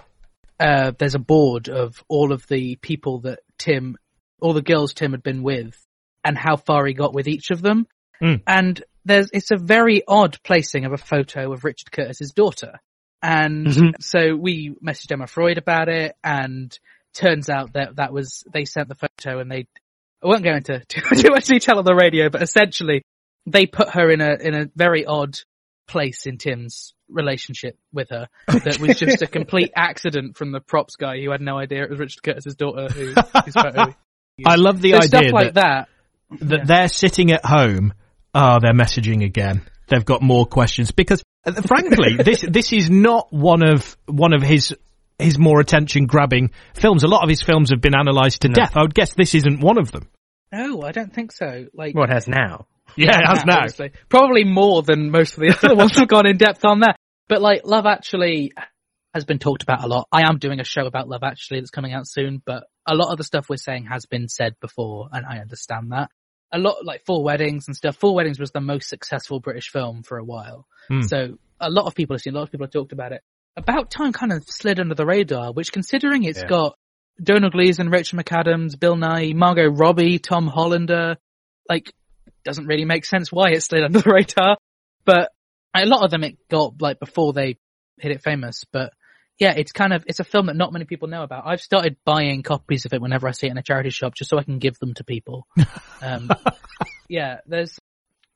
uh, 0.58 0.92
there's 0.98 1.14
a 1.14 1.18
board 1.20 1.68
of 1.68 2.02
all 2.08 2.32
of 2.32 2.46
the 2.48 2.76
people 2.76 3.20
that 3.20 3.40
Tim, 3.58 3.96
all 4.40 4.52
the 4.54 4.62
girls 4.62 4.94
Tim 4.94 5.12
had 5.12 5.22
been 5.22 5.42
with, 5.42 5.76
and 6.24 6.36
how 6.36 6.56
far 6.56 6.86
he 6.86 6.94
got 6.94 7.14
with 7.14 7.28
each 7.28 7.50
of 7.50 7.60
them, 7.62 7.86
Mm. 8.22 8.42
and 8.46 8.82
there's 9.04 9.28
it's 9.32 9.50
a 9.50 9.58
very 9.58 10.02
odd 10.08 10.38
placing 10.42 10.86
of 10.86 10.92
a 10.92 10.96
photo 10.96 11.52
of 11.52 11.64
Richard 11.64 11.92
Curtis's 11.92 12.32
daughter, 12.32 12.80
and 13.22 13.66
Mhm. 13.66 13.92
so 14.00 14.34
we 14.34 14.74
messaged 14.82 15.12
Emma 15.12 15.26
Freud 15.26 15.58
about 15.58 15.88
it, 15.90 16.16
and 16.24 16.76
turns 17.16 17.48
out 17.48 17.72
that 17.74 17.96
that 17.96 18.12
was 18.12 18.44
they 18.52 18.64
sent 18.64 18.88
the 18.88 18.94
photo 18.94 19.40
and 19.40 19.50
they 19.50 19.66
I 20.22 20.28
won't 20.28 20.44
go 20.44 20.54
into 20.54 20.80
too, 20.88 21.00
too 21.16 21.30
much 21.30 21.44
detail 21.46 21.78
on 21.78 21.84
the 21.84 21.94
radio, 21.94 22.28
but 22.30 22.42
essentially 22.42 23.02
they 23.46 23.66
put 23.66 23.90
her 23.90 24.10
in 24.10 24.20
a 24.20 24.34
in 24.40 24.54
a 24.54 24.66
very 24.74 25.04
odd 25.06 25.38
place 25.88 26.26
in 26.26 26.38
Tim's 26.38 26.94
relationship 27.08 27.78
with 27.92 28.10
her 28.10 28.28
that 28.48 28.78
was 28.80 28.98
just 28.98 29.22
a 29.22 29.26
complete 29.28 29.70
accident 29.76 30.36
from 30.36 30.50
the 30.50 30.60
props 30.60 30.96
guy 30.96 31.20
who 31.20 31.30
had 31.30 31.40
no 31.40 31.56
idea 31.56 31.84
it 31.84 31.90
was 31.90 32.00
Richard 32.00 32.22
Curtis's 32.22 32.56
daughter 32.56 32.88
who 32.92 33.06
whose 33.44 33.54
photo. 33.54 33.94
I 34.44 34.56
love 34.56 34.80
the 34.82 34.90
So 34.92 34.96
idea 34.98 35.08
stuff 35.08 35.22
that, 35.22 35.32
like 35.32 35.54
that. 35.54 35.88
that 36.40 36.58
Yeah. 36.58 36.64
they're 36.64 36.88
sitting 36.88 37.30
at 37.32 37.44
home. 37.44 37.94
Oh, 38.34 38.58
they're 38.60 38.74
messaging 38.74 39.24
again. 39.24 39.62
They've 39.88 40.04
got 40.04 40.20
more 40.20 40.44
questions 40.44 40.90
because, 40.90 41.22
uh, 41.46 41.52
frankly, 41.62 42.16
this 42.16 42.40
this 42.42 42.72
is 42.72 42.90
not 42.90 43.32
one 43.32 43.62
of 43.62 43.96
one 44.06 44.34
of 44.34 44.42
his 44.42 44.74
his 45.18 45.38
more 45.38 45.60
attention 45.60 46.06
grabbing 46.06 46.50
films. 46.74 47.02
A 47.04 47.08
lot 47.08 47.22
of 47.22 47.28
his 47.28 47.42
films 47.42 47.70
have 47.70 47.80
been 47.80 47.94
analysed 47.94 48.42
to 48.42 48.48
No. 48.48 48.54
death. 48.54 48.76
I 48.76 48.82
would 48.82 48.94
guess 48.94 49.14
this 49.14 49.34
isn't 49.34 49.60
one 49.60 49.78
of 49.78 49.90
them. 49.92 50.08
No, 50.52 50.82
I 50.82 50.92
don't 50.92 51.12
think 51.12 51.32
so. 51.32 51.66
Like 51.74 51.94
What 51.94 52.10
has 52.10 52.28
now? 52.28 52.66
Yeah, 52.96 53.18
it 53.18 53.26
has 53.26 53.44
now. 53.46 53.56
obviously. 53.58 53.92
Probably 54.08 54.44
more 54.44 54.82
than 54.82 55.10
most 55.10 55.34
of 55.34 55.40
the 55.40 55.58
other 55.64 55.74
ones 55.74 55.96
have 55.98 56.08
gone 56.08 56.26
in 56.26 56.36
depth 56.36 56.64
on 56.64 56.80
that. 56.80 56.96
But 57.28 57.42
like 57.42 57.62
Love 57.64 57.86
Actually 57.86 58.52
has 59.14 59.24
been 59.24 59.38
talked 59.38 59.62
about 59.62 59.82
a 59.82 59.86
lot. 59.86 60.06
I 60.12 60.28
am 60.28 60.38
doing 60.38 60.60
a 60.60 60.64
show 60.64 60.86
about 60.86 61.08
Love 61.08 61.22
Actually 61.22 61.60
that's 61.60 61.70
coming 61.70 61.92
out 61.94 62.06
soon, 62.06 62.42
but 62.44 62.64
a 62.86 62.94
lot 62.94 63.10
of 63.10 63.18
the 63.18 63.24
stuff 63.24 63.46
we're 63.48 63.56
saying 63.56 63.86
has 63.86 64.04
been 64.06 64.28
said 64.28 64.54
before, 64.60 65.08
and 65.10 65.24
I 65.26 65.38
understand 65.38 65.92
that. 65.92 66.10
A 66.52 66.58
lot 66.58 66.84
like 66.84 67.04
Four 67.06 67.24
Weddings 67.24 67.64
and 67.66 67.74
stuff. 67.74 67.96
Four 67.96 68.14
Weddings 68.14 68.38
was 68.38 68.52
the 68.52 68.60
most 68.60 68.88
successful 68.88 69.40
British 69.40 69.70
film 69.70 70.02
for 70.04 70.18
a 70.18 70.24
while, 70.24 70.66
Hmm. 70.88 71.00
so 71.00 71.38
a 71.58 71.70
lot 71.70 71.86
of 71.86 71.94
people 71.96 72.14
have 72.14 72.20
seen. 72.20 72.34
A 72.34 72.36
lot 72.36 72.44
of 72.44 72.52
people 72.52 72.66
have 72.66 72.72
talked 72.72 72.92
about 72.92 73.12
it. 73.12 73.22
About 73.56 73.90
Time 73.90 74.12
kind 74.12 74.32
of 74.32 74.44
slid 74.48 74.78
under 74.80 74.94
the 74.94 75.06
radar, 75.06 75.52
which 75.52 75.72
considering 75.72 76.24
it's 76.24 76.40
Yeah. 76.40 76.46
got 76.46 76.78
Domhnall 77.22 77.50
Gleeson, 77.50 77.88
Richard 77.88 78.18
McAdams, 78.20 78.78
Bill 78.78 78.96
Nighy, 78.96 79.34
Margot 79.34 79.68
Robbie, 79.68 80.18
Tom 80.18 80.46
Hollander, 80.46 81.16
like 81.68 81.92
doesn't 82.44 82.66
really 82.66 82.84
make 82.84 83.04
sense 83.04 83.32
why 83.32 83.50
it 83.50 83.62
slid 83.62 83.82
under 83.84 84.00
the 84.00 84.10
radar. 84.10 84.56
But 85.04 85.30
a 85.74 85.86
lot 85.86 86.04
of 86.04 86.10
them 86.10 86.24
it 86.24 86.36
got 86.48 86.80
like 86.80 86.98
before 87.00 87.32
they 87.32 87.56
hit 87.98 88.12
it 88.12 88.22
famous. 88.22 88.64
But 88.70 88.92
yeah, 89.38 89.52
it's 89.56 89.72
kind 89.72 89.92
of 89.92 90.04
it's 90.06 90.20
a 90.20 90.24
film 90.24 90.46
that 90.46 90.56
not 90.56 90.72
many 90.72 90.84
people 90.84 91.08
know 91.08 91.22
about. 91.22 91.46
I've 91.46 91.60
started 91.60 91.96
buying 92.04 92.42
copies 92.42 92.84
of 92.84 92.92
it 92.92 93.00
whenever 93.00 93.26
I 93.28 93.32
see 93.32 93.46
it 93.46 93.50
in 93.50 93.58
a 93.58 93.62
charity 93.62 93.90
shop, 93.90 94.14
just 94.14 94.30
so 94.30 94.38
I 94.38 94.42
can 94.42 94.58
give 94.58 94.78
them 94.78 94.94
to 94.94 95.04
people. 95.04 95.46
Um, 96.02 96.28
yeah, 97.08 97.38
there's 97.46 97.78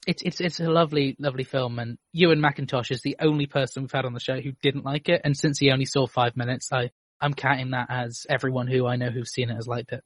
it's 0.07 0.23
it's 0.23 0.41
it's 0.41 0.61
a 0.61 0.71
lovely 0.71 1.17
lovely 1.19 1.45
film, 1.45 1.79
and 1.79 1.99
Ewen 2.13 2.41
MacIntosh 2.41 2.91
is 2.91 3.03
the 3.03 3.17
only 3.21 3.47
person 3.47 3.83
we've 3.83 3.93
had 3.93 4.05
on 4.07 4.15
the 4.15 4.21
show 4.21 4.41
who 4.41 4.53
didn't 4.63 4.85
like 4.85 5.09
it. 5.09 5.21
And 5.25 5.37
since 5.37 5.59
he 5.59 5.71
only 5.71 5.85
saw 5.85 6.07
five 6.07 6.37
minutes, 6.37 6.73
I 6.73 6.91
I'm 7.21 7.35
counting 7.35 7.71
that 7.71 7.89
as 7.91 8.27
everyone 8.29 8.67
who 8.67 8.87
I 8.87 8.97
know 8.97 9.11
who's 9.11 9.33
seen 9.33 9.51
it 9.51 9.55
has 9.55 9.69
liked 9.69 9.93
it. 9.93 10.03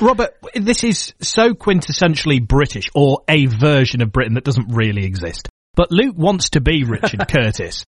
Robert, 0.00 0.36
this 0.54 0.84
is 0.84 1.12
so 1.20 1.54
quintessentially 1.54 2.46
British, 2.46 2.88
or 2.94 3.22
a 3.28 3.46
version 3.46 4.00
of 4.00 4.12
Britain 4.12 4.34
that 4.34 4.44
doesn't 4.44 4.68
really 4.68 5.04
exist. 5.04 5.48
But 5.74 5.90
Luke 5.90 6.16
wants 6.16 6.50
to 6.50 6.60
be 6.60 6.84
Richard 6.84 7.26
Curtis. 7.28 7.84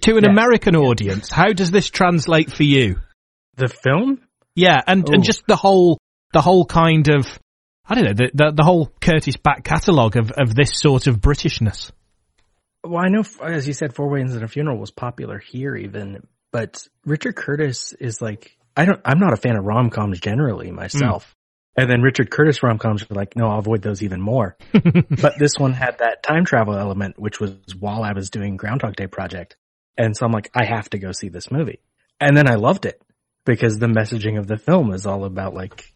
To 0.00 0.16
an 0.16 0.24
Yes. 0.24 0.30
American 0.30 0.74
audience, 0.74 1.30
how 1.30 1.52
does 1.52 1.70
this 1.70 1.88
translate 1.88 2.52
for 2.52 2.64
you? 2.64 2.96
The 3.56 3.68
film? 3.68 4.20
Yeah, 4.54 4.80
and, 4.86 5.08
and 5.08 5.22
just 5.22 5.42
the 5.46 5.56
whole, 5.56 5.98
the 6.32 6.40
whole 6.40 6.66
kind 6.66 7.08
of, 7.08 7.26
I 7.88 7.94
don't 7.94 8.04
know, 8.04 8.12
the, 8.14 8.30
the, 8.34 8.52
the 8.52 8.64
whole 8.64 8.90
Curtis 9.00 9.36
back 9.36 9.64
catalogue 9.64 10.16
of, 10.16 10.32
of 10.32 10.54
this 10.54 10.78
sort 10.78 11.06
of 11.06 11.20
Britishness. 11.20 11.92
Well, 12.82 13.02
I 13.04 13.08
know, 13.08 13.24
as 13.42 13.66
you 13.66 13.74
said, 13.74 13.94
Four 13.94 14.08
Weddings 14.08 14.34
and 14.34 14.44
a 14.44 14.48
Funeral 14.48 14.78
was 14.78 14.90
popular 14.90 15.38
here 15.38 15.74
even, 15.76 16.26
but 16.52 16.86
Richard 17.04 17.36
Curtis 17.36 17.92
is 17.92 18.20
like, 18.20 18.56
I 18.76 18.84
don't, 18.84 19.00
I'm 19.04 19.18
not 19.18 19.32
a 19.32 19.36
fan 19.36 19.56
of 19.56 19.64
rom-coms 19.64 20.20
generally 20.20 20.70
myself. 20.70 21.24
Hmm. 21.24 21.32
And 21.78 21.90
then 21.90 22.00
Richard 22.00 22.30
Curtis 22.30 22.62
rom-coms 22.62 23.02
are 23.02 23.14
like, 23.14 23.36
no, 23.36 23.48
I'll 23.48 23.58
avoid 23.58 23.82
those 23.82 24.02
even 24.02 24.20
more. 24.20 24.56
but 24.72 25.38
this 25.38 25.52
one 25.58 25.74
had 25.74 25.98
that 25.98 26.22
time 26.22 26.44
travel 26.44 26.76
element, 26.76 27.18
which 27.18 27.38
was 27.38 27.52
while 27.78 28.02
I 28.02 28.12
was 28.12 28.30
doing 28.30 28.56
Groundhog 28.56 28.96
Day 28.96 29.06
project. 29.06 29.56
And 29.98 30.16
so 30.16 30.24
I'm 30.24 30.32
like, 30.32 30.50
I 30.54 30.64
have 30.64 30.88
to 30.90 30.98
go 30.98 31.12
see 31.12 31.28
this 31.28 31.50
movie. 31.50 31.80
And 32.20 32.36
then 32.36 32.48
I 32.48 32.54
loved 32.54 32.86
it 32.86 33.00
because 33.44 33.78
the 33.78 33.86
messaging 33.86 34.38
of 34.38 34.46
the 34.46 34.56
film 34.56 34.92
is 34.92 35.06
all 35.06 35.24
about 35.24 35.54
like, 35.54 35.92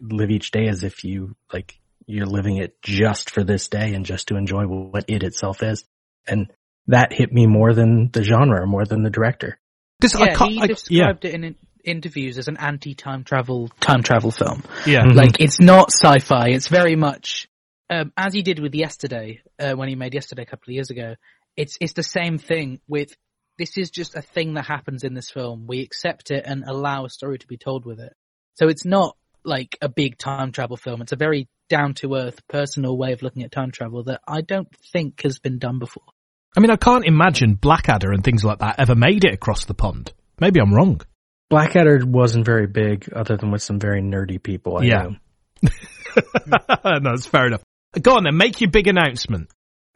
live 0.00 0.30
each 0.30 0.50
day 0.50 0.68
as 0.68 0.84
if 0.84 1.04
you, 1.04 1.36
like, 1.52 1.78
you're 2.06 2.26
living 2.26 2.58
it 2.58 2.80
just 2.82 3.30
for 3.30 3.42
this 3.42 3.68
day 3.68 3.94
and 3.94 4.04
just 4.04 4.28
to 4.28 4.36
enjoy 4.36 4.64
what 4.64 5.04
it 5.08 5.22
itself 5.22 5.62
is. 5.62 5.84
And 6.26 6.52
that 6.86 7.12
hit 7.12 7.32
me 7.32 7.46
more 7.46 7.72
than 7.72 8.10
the 8.12 8.22
genre, 8.22 8.66
more 8.66 8.84
than 8.84 9.02
the 9.02 9.10
director. 9.10 9.58
Because 10.00 10.14
I 10.14 10.26
Yeah, 10.26 10.34
can't, 10.34 10.50
he 10.50 10.60
I, 10.60 10.64
yeah, 10.64 10.66
described 10.66 11.24
it 11.24 11.34
in, 11.34 11.44
in 11.44 11.56
interviews 11.86 12.36
as 12.36 12.48
an 12.48 12.56
anti-time 12.58 13.24
travel 13.24 13.68
time 13.80 14.02
travel 14.02 14.30
film. 14.30 14.62
yeah. 14.86 15.04
Mhm. 15.04 15.14
Like 15.14 15.40
it's 15.40 15.60
not 15.60 15.90
sci-fi. 15.92 16.48
It's 16.48 16.68
very 16.68 16.96
much 16.96 17.48
um, 17.88 18.12
as 18.16 18.34
he 18.34 18.42
did 18.42 18.58
with 18.58 18.74
Yesterday 18.74 19.42
uh, 19.58 19.72
when 19.74 19.88
he 19.88 19.94
made 19.94 20.12
Yesterday 20.12 20.42
a 20.42 20.46
couple 20.46 20.70
of 20.70 20.74
years 20.74 20.90
ago. 20.90 21.14
It's 21.56 21.78
it's 21.80 21.94
the 21.94 22.02
same 22.02 22.38
thing 22.38 22.80
with 22.88 23.16
this 23.58 23.78
is 23.78 23.90
just 23.90 24.16
a 24.16 24.22
thing 24.22 24.54
that 24.54 24.66
happens 24.66 25.04
in 25.04 25.14
this 25.14 25.30
film. 25.30 25.66
We 25.66 25.80
accept 25.80 26.30
it 26.30 26.44
and 26.44 26.64
allow 26.66 27.06
a 27.06 27.10
story 27.10 27.38
to 27.38 27.46
be 27.46 27.56
told 27.56 27.86
with 27.86 28.00
it. 28.00 28.12
So 28.54 28.68
it's 28.68 28.84
not 28.84 29.16
like 29.46 29.78
a 29.80 29.88
big 29.88 30.18
time 30.18 30.52
travel 30.52 30.76
film. 30.76 31.02
It's 31.02 31.12
a 31.12 31.16
very 31.16 31.48
down 31.68 31.94
to 31.94 32.14
earth, 32.14 32.40
personal 32.48 32.96
way 32.96 33.12
of 33.12 33.22
looking 33.22 33.42
at 33.42 33.52
time 33.52 33.70
travel 33.70 34.04
that 34.04 34.20
I 34.26 34.40
don't 34.40 34.68
think 34.92 35.22
has 35.22 35.38
been 35.38 35.58
done 35.58 35.78
before. 35.78 36.04
I 36.56 36.60
mean, 36.60 36.70
I 36.70 36.76
can't 36.76 37.04
imagine 37.04 37.54
Blackadder 37.54 38.12
and 38.12 38.24
things 38.24 38.44
like 38.44 38.60
that 38.60 38.76
ever 38.78 38.94
made 38.94 39.24
it 39.24 39.34
across 39.34 39.64
the 39.64 39.74
pond. 39.74 40.12
Maybe 40.40 40.60
I'm 40.60 40.72
wrong. 40.72 41.00
Blackadder 41.50 42.04
wasn't 42.06 42.44
very 42.44 42.66
big 42.66 43.12
other 43.12 43.36
than 43.36 43.50
with 43.50 43.62
some 43.62 43.78
very 43.78 44.02
nerdy 44.02 44.42
people. 44.42 44.78
I 44.78 44.84
Yeah. 44.84 45.08
no, 45.62 46.98
that's 47.02 47.26
fair 47.26 47.46
enough. 47.46 47.62
Go 48.00 48.16
on 48.16 48.24
then, 48.24 48.36
make 48.36 48.60
your 48.60 48.70
big 48.70 48.88
announcement. 48.88 49.48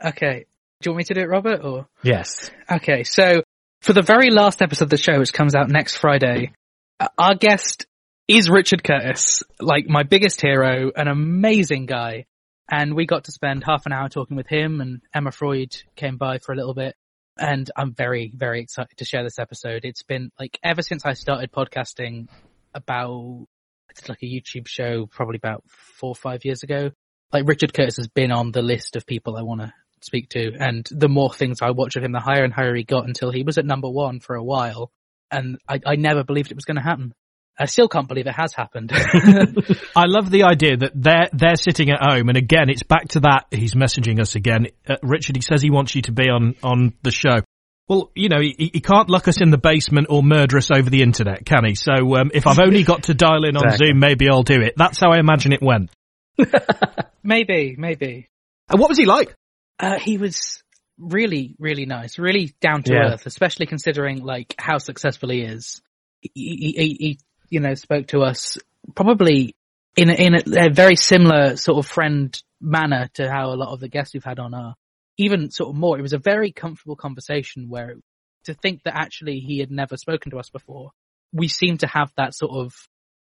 Okay. 0.02 0.46
Do 0.80 0.88
you 0.88 0.92
want 0.92 0.98
me 0.98 1.04
to 1.04 1.14
do 1.14 1.20
it, 1.20 1.28
Robert, 1.28 1.62
or? 1.62 1.88
Yes. 2.02 2.50
Okay, 2.70 3.04
so 3.04 3.42
for 3.82 3.92
the 3.92 4.02
very 4.02 4.30
last 4.30 4.62
episode 4.62 4.84
of 4.84 4.90
the 4.90 4.96
show, 4.96 5.18
which 5.18 5.32
comes 5.32 5.54
out 5.54 5.68
next 5.68 5.96
Friday, 5.96 6.52
uh, 6.98 7.08
our 7.18 7.34
guest 7.34 7.86
is 8.30 8.48
Richard 8.48 8.84
Curtis, 8.84 9.42
like 9.58 9.88
my 9.88 10.04
biggest 10.04 10.40
hero, 10.40 10.92
an 10.94 11.08
amazing 11.08 11.86
guy. 11.86 12.26
And 12.70 12.94
we 12.94 13.04
got 13.04 13.24
to 13.24 13.32
spend 13.32 13.64
half 13.64 13.86
an 13.86 13.92
hour 13.92 14.08
talking 14.08 14.36
with 14.36 14.46
him 14.46 14.80
and 14.80 15.00
Emma 15.12 15.32
Freud 15.32 15.74
came 15.96 16.16
by 16.16 16.38
for 16.38 16.52
a 16.52 16.56
little 16.56 16.74
bit. 16.74 16.94
And 17.36 17.68
I'm 17.76 17.92
very, 17.92 18.30
very 18.32 18.60
excited 18.60 18.98
to 18.98 19.04
share 19.04 19.24
this 19.24 19.40
episode. 19.40 19.84
It's 19.84 20.04
been 20.04 20.30
like 20.38 20.60
ever 20.62 20.80
since 20.80 21.04
I 21.04 21.14
started 21.14 21.50
podcasting 21.50 22.28
about, 22.72 23.46
I 23.90 23.94
did 23.96 24.08
like 24.08 24.22
a 24.22 24.26
YouTube 24.26 24.68
show 24.68 25.06
probably 25.06 25.38
about 25.38 25.64
four 25.66 26.10
or 26.10 26.14
five 26.14 26.44
years 26.44 26.62
ago. 26.62 26.92
Like 27.32 27.48
Richard 27.48 27.74
Curtis 27.74 27.96
has 27.96 28.06
been 28.06 28.30
on 28.30 28.52
the 28.52 28.62
list 28.62 28.94
of 28.94 29.06
people 29.06 29.36
I 29.36 29.42
want 29.42 29.62
to 29.62 29.74
speak 30.02 30.28
to. 30.30 30.52
And 30.56 30.86
the 30.92 31.08
more 31.08 31.34
things 31.34 31.62
I 31.62 31.70
watch 31.70 31.96
of 31.96 32.04
him, 32.04 32.12
the 32.12 32.20
higher 32.20 32.44
and 32.44 32.54
higher 32.54 32.76
he 32.76 32.84
got 32.84 33.08
until 33.08 33.32
he 33.32 33.42
was 33.42 33.58
at 33.58 33.66
number 33.66 33.90
one 33.90 34.20
for 34.20 34.36
a 34.36 34.44
while. 34.44 34.92
And 35.32 35.58
I, 35.68 35.80
I 35.84 35.96
never 35.96 36.22
believed 36.22 36.52
it 36.52 36.56
was 36.56 36.64
going 36.64 36.76
to 36.76 36.82
happen. 36.82 37.12
I 37.60 37.66
still 37.66 37.88
can't 37.88 38.08
believe 38.08 38.26
it 38.26 38.34
has 38.34 38.54
happened. 38.54 38.90
I 39.96 40.06
love 40.06 40.30
the 40.30 40.44
idea 40.44 40.78
that 40.78 40.92
they're 40.94 41.28
they're 41.32 41.56
sitting 41.56 41.90
at 41.90 42.00
home, 42.02 42.28
and 42.28 42.38
again, 42.38 42.70
it's 42.70 42.82
back 42.82 43.08
to 43.08 43.20
that. 43.20 43.46
He's 43.50 43.74
messaging 43.74 44.18
us 44.18 44.34
again, 44.34 44.68
uh, 44.88 44.96
Richard. 45.02 45.36
He 45.36 45.42
says 45.42 45.60
he 45.60 45.70
wants 45.70 45.94
you 45.94 46.02
to 46.02 46.12
be 46.12 46.30
on 46.30 46.54
on 46.62 46.94
the 47.02 47.10
show. 47.10 47.40
Well, 47.86 48.12
you 48.14 48.28
know, 48.28 48.40
he, 48.40 48.70
he 48.72 48.80
can't 48.80 49.10
lock 49.10 49.26
us 49.26 49.40
in 49.40 49.50
the 49.50 49.58
basement 49.58 50.06
or 50.10 50.22
murder 50.22 50.56
us 50.56 50.70
over 50.70 50.88
the 50.88 51.02
internet, 51.02 51.44
can 51.44 51.64
he? 51.64 51.74
So, 51.74 51.92
um, 52.16 52.30
if 52.32 52.46
I've 52.46 52.60
only 52.60 52.84
got 52.84 53.02
to 53.04 53.14
dial 53.14 53.44
in 53.44 53.56
on 53.56 53.64
Exactly. 53.64 53.88
Zoom, 53.88 53.98
maybe 53.98 54.28
I'll 54.30 54.44
do 54.44 54.60
it. 54.60 54.74
That's 54.76 55.00
how 55.00 55.10
I 55.10 55.18
imagine 55.18 55.52
it 55.52 55.60
went. 55.60 55.90
maybe, 57.24 57.74
maybe. 57.76 58.28
And 58.68 58.80
what 58.80 58.88
was 58.88 58.96
he 58.96 59.06
like? 59.06 59.34
Uh, 59.80 59.98
he 59.98 60.18
was 60.18 60.62
really, 60.98 61.56
really 61.58 61.84
nice, 61.84 62.16
really 62.16 62.54
down 62.60 62.84
to 62.84 62.92
Yeah. 62.94 63.12
earth, 63.14 63.26
especially 63.26 63.66
considering 63.66 64.22
like 64.22 64.54
how 64.56 64.78
successful 64.78 65.30
he 65.30 65.40
is. 65.40 65.82
He, 66.20 66.30
he, 66.34 66.72
he, 66.76 66.96
he 67.00 67.18
you 67.50 67.60
know, 67.60 67.74
spoke 67.74 68.06
to 68.08 68.22
us 68.22 68.56
probably 68.94 69.54
in 69.96 70.08
a, 70.08 70.14
in 70.14 70.34
a, 70.34 70.66
a 70.68 70.72
very 70.72 70.96
similar 70.96 71.56
sort 71.56 71.78
of 71.78 71.90
friend 71.90 72.40
manner 72.60 73.08
to 73.14 73.30
how 73.30 73.52
a 73.52 73.56
lot 73.56 73.72
of 73.72 73.80
the 73.80 73.88
guests 73.88 74.14
we've 74.14 74.24
had 74.24 74.38
on 74.38 74.54
are. 74.54 74.74
Even 75.18 75.50
sort 75.50 75.70
of 75.70 75.76
more, 75.76 75.98
it 75.98 76.02
was 76.02 76.12
a 76.12 76.18
very 76.18 76.52
comfortable 76.52 76.96
conversation 76.96 77.68
where 77.68 77.96
to 78.44 78.54
think 78.54 78.82
that 78.84 78.96
actually 78.96 79.40
he 79.40 79.58
had 79.58 79.70
never 79.70 79.96
spoken 79.96 80.30
to 80.30 80.38
us 80.38 80.48
before, 80.48 80.92
we 81.32 81.48
seem 81.48 81.76
to 81.78 81.86
have 81.86 82.10
that 82.16 82.34
sort 82.34 82.52
of 82.52 82.72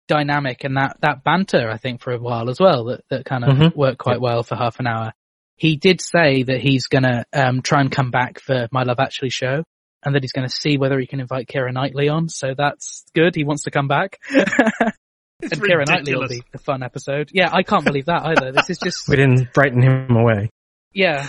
dynamic 0.08 0.64
and 0.64 0.78
that, 0.78 0.98
that 1.02 1.24
banter, 1.24 1.70
I 1.70 1.78
think, 1.78 2.02
for 2.02 2.14
a 2.14 2.20
while 2.20 2.50
as 2.50 2.60
well, 2.60 2.86
that, 2.86 3.02
that 3.10 3.26
kind 3.26 3.44
of 3.44 3.56
Mhm. 3.56 3.76
worked 3.76 4.00
quite 4.00 4.22
well 4.22 4.44
for 4.44 4.56
half 4.56 4.80
an 4.80 4.88
hour. 4.88 5.14
He 5.56 5.76
did 5.76 6.02
say 6.02 6.44
that 6.44 6.62
he's 6.62 6.88
gonna, 6.88 7.26
um, 7.34 7.62
try 7.62 7.82
and 7.82 7.92
come 7.92 8.12
back 8.12 8.40
for 8.40 8.68
My 8.72 8.84
Love 8.84 9.00
Actually 9.00 9.32
show 9.32 9.64
and 10.04 10.16
that 10.16 10.24
he's 10.24 10.32
gonna 10.32 10.50
see 10.50 10.78
whether 10.78 11.00
he 11.00 11.08
can 11.08 11.20
invite 11.20 11.48
Keira 11.48 11.74
Knightley 11.74 12.10
on. 12.10 12.30
So 12.30 12.54
that's 12.58 13.06
good. 13.14 13.36
He 13.36 13.44
wants 13.44 13.64
to 13.64 13.72
come 13.72 13.88
back. 13.88 14.20
and 14.32 15.52
Keira 15.62 15.88
Knightley 15.88 16.16
will 16.16 16.28
be 16.28 16.44
the 16.52 16.60
fun 16.60 16.84
episode. 16.84 17.30
Yeah, 17.34 17.50
I 17.52 17.64
can't 17.64 17.86
believe 17.86 18.06
that 18.06 18.26
either. 18.26 18.52
This 18.52 18.70
is 18.70 18.80
just, 18.80 18.98
We 19.08 19.16
didn't 19.16 19.54
frighten 19.54 19.82
him 19.82 20.16
away. 20.16 20.50
yeah. 20.94 21.28